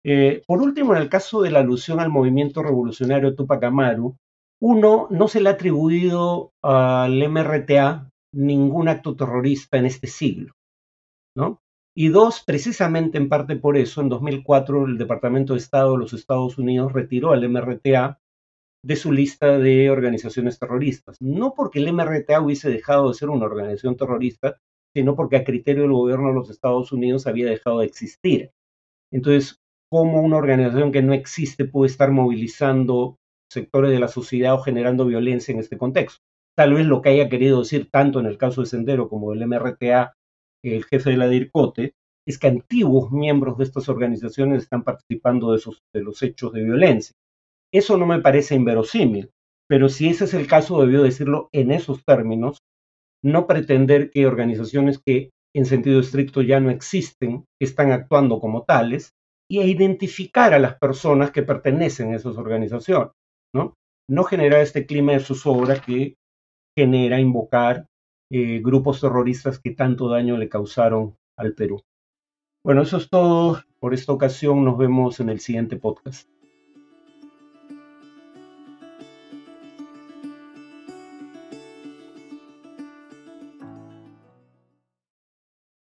Eh, 0.06 0.44
por 0.46 0.62
último, 0.62 0.96
en 0.96 1.02
el 1.02 1.10
caso 1.10 1.42
de 1.42 1.50
la 1.50 1.60
alusión 1.60 2.00
al 2.00 2.10
movimiento 2.10 2.62
revolucionario 2.62 3.36
Tupac 3.36 3.64
Amaru, 3.64 4.18
uno, 4.64 5.08
no 5.10 5.28
se 5.28 5.42
le 5.42 5.50
ha 5.50 5.54
atribuido 5.54 6.54
al 6.64 7.30
MRTA 7.30 8.10
ningún 8.34 8.88
acto 8.88 9.14
terrorista 9.14 9.78
en 9.78 9.86
este 9.86 10.08
siglo, 10.08 10.54
¿no? 11.36 11.60
Y 11.94 12.08
dos, 12.08 12.44
precisamente 12.46 13.18
en 13.18 13.28
parte 13.28 13.58
por 13.58 13.76
eso, 13.76 14.00
en 14.00 14.08
2004 14.08 14.86
el 14.86 14.98
Departamento 14.98 15.54
de 15.54 15.60
Estado 15.60 15.92
de 15.92 15.98
los 15.98 16.14
Estados 16.14 16.58
Unidos 16.58 16.94
retiró 16.94 17.34
al 17.34 17.48
MRTA 17.48 18.20
de 18.86 18.96
su 18.96 19.12
lista 19.12 19.60
de 19.60 19.90
organizaciones 19.90 20.58
terroristas. 20.58 21.22
No 21.22 21.54
porque 21.54 21.80
el 21.80 21.92
MRTA 21.92 22.40
hubiese 22.40 22.70
dejado 22.70 23.10
de 23.10 23.16
ser 23.16 23.30
una 23.30 23.46
organización 23.46 23.98
terrorista, 23.98 24.62
sino 24.96 25.16
porque 25.18 25.36
a 25.36 25.44
criterio 25.44 25.84
del 25.84 25.92
gobierno 25.92 26.30
de 26.30 26.36
los 26.36 26.50
Estados 26.50 26.94
Unidos 26.94 27.28
había 27.28 27.50
dejado 27.50 27.80
de 27.80 27.88
existir. 27.88 28.52
Entonces, 29.12 29.60
¿cómo 29.92 30.22
una 30.22 30.38
organización 30.38 30.94
que 30.94 31.02
no 31.02 31.14
existe 31.14 31.66
puede 31.66 31.92
estar 31.92 32.12
movilizando 32.12 33.18
sectores 33.54 33.92
de 33.92 34.00
la 34.00 34.08
sociedad 34.08 34.54
o 34.56 34.60
generando 34.60 35.06
violencia 35.06 35.52
en 35.52 35.60
este 35.60 35.78
contexto? 35.78 36.22
Tal 36.56 36.74
vez 36.74 36.86
lo 36.86 37.02
que 37.02 37.10
haya 37.10 37.30
querido 37.30 37.60
decir 37.60 37.90
tanto 37.92 38.20
en 38.20 38.26
el 38.26 38.38
caso 38.38 38.62
de 38.62 38.68
Sendero 38.68 39.10
como 39.10 39.32
del 39.32 39.48
MRTA, 39.48 40.14
el 40.64 40.84
jefe 40.86 41.12
de 41.12 41.18
la 41.18 41.28
DIRCOTE, 41.28 41.94
es 42.26 42.38
que 42.38 42.48
antiguos 42.48 43.12
miembros 43.12 43.58
de 43.58 43.66
estas 43.66 43.90
organizaciones 43.90 44.64
están 44.64 44.84
participando 44.84 45.52
de, 45.52 45.58
esos, 45.58 45.82
de 45.94 46.04
los 46.04 46.22
hechos 46.22 46.54
de 46.54 46.64
violencia. 46.64 47.16
Eso 47.74 47.98
no 47.98 48.06
me 48.06 48.22
parece 48.22 48.56
inverosímil, 48.56 49.32
pero 49.68 49.90
si 49.90 50.10
ese 50.10 50.26
es 50.26 50.34
el 50.34 50.48
caso, 50.48 50.82
debió 50.82 51.04
decirlo 51.04 51.50
en 51.52 51.72
esos 51.72 52.04
términos 52.06 52.60
no 53.24 53.48
pretender 53.48 54.12
que 54.12 54.28
organizaciones 54.28 55.00
que 55.00 55.32
en 55.56 55.66
sentido 55.66 56.00
estricto 56.00 56.42
ya 56.42 56.60
no 56.60 56.70
existen 56.70 57.46
están 57.60 57.92
actuando 57.92 58.40
como 58.40 58.64
tales 58.64 59.14
y 59.50 59.62
identificar 59.62 60.54
a 60.54 60.60
las 60.60 60.78
personas 60.78 61.32
que 61.32 61.44
pertenecen 61.44 62.14
a 62.14 62.16
esas 62.16 62.38
organizaciones, 62.38 63.12
¿no? 63.54 63.76
No 64.10 64.24
generar 64.24 64.62
este 64.62 64.86
clima 64.86 65.14
de 65.14 65.20
zozobra 65.20 65.82
que 65.82 66.16
genera 66.78 67.20
invocar 67.20 67.88
eh, 68.32 68.62
grupos 68.62 69.00
terroristas 69.00 69.60
que 69.60 69.72
tanto 69.72 70.10
daño 70.10 70.38
le 70.38 70.50
causaron 70.50 71.16
al 71.38 71.54
Perú. 71.54 71.82
Bueno, 72.66 72.82
eso 72.82 72.98
es 72.98 73.10
todo 73.10 73.62
por 73.80 73.94
esta 73.94 74.12
ocasión. 74.14 74.64
Nos 74.66 74.78
vemos 74.78 75.20
en 75.20 75.30
el 75.30 75.40
siguiente 75.40 75.78
podcast. 75.78 76.30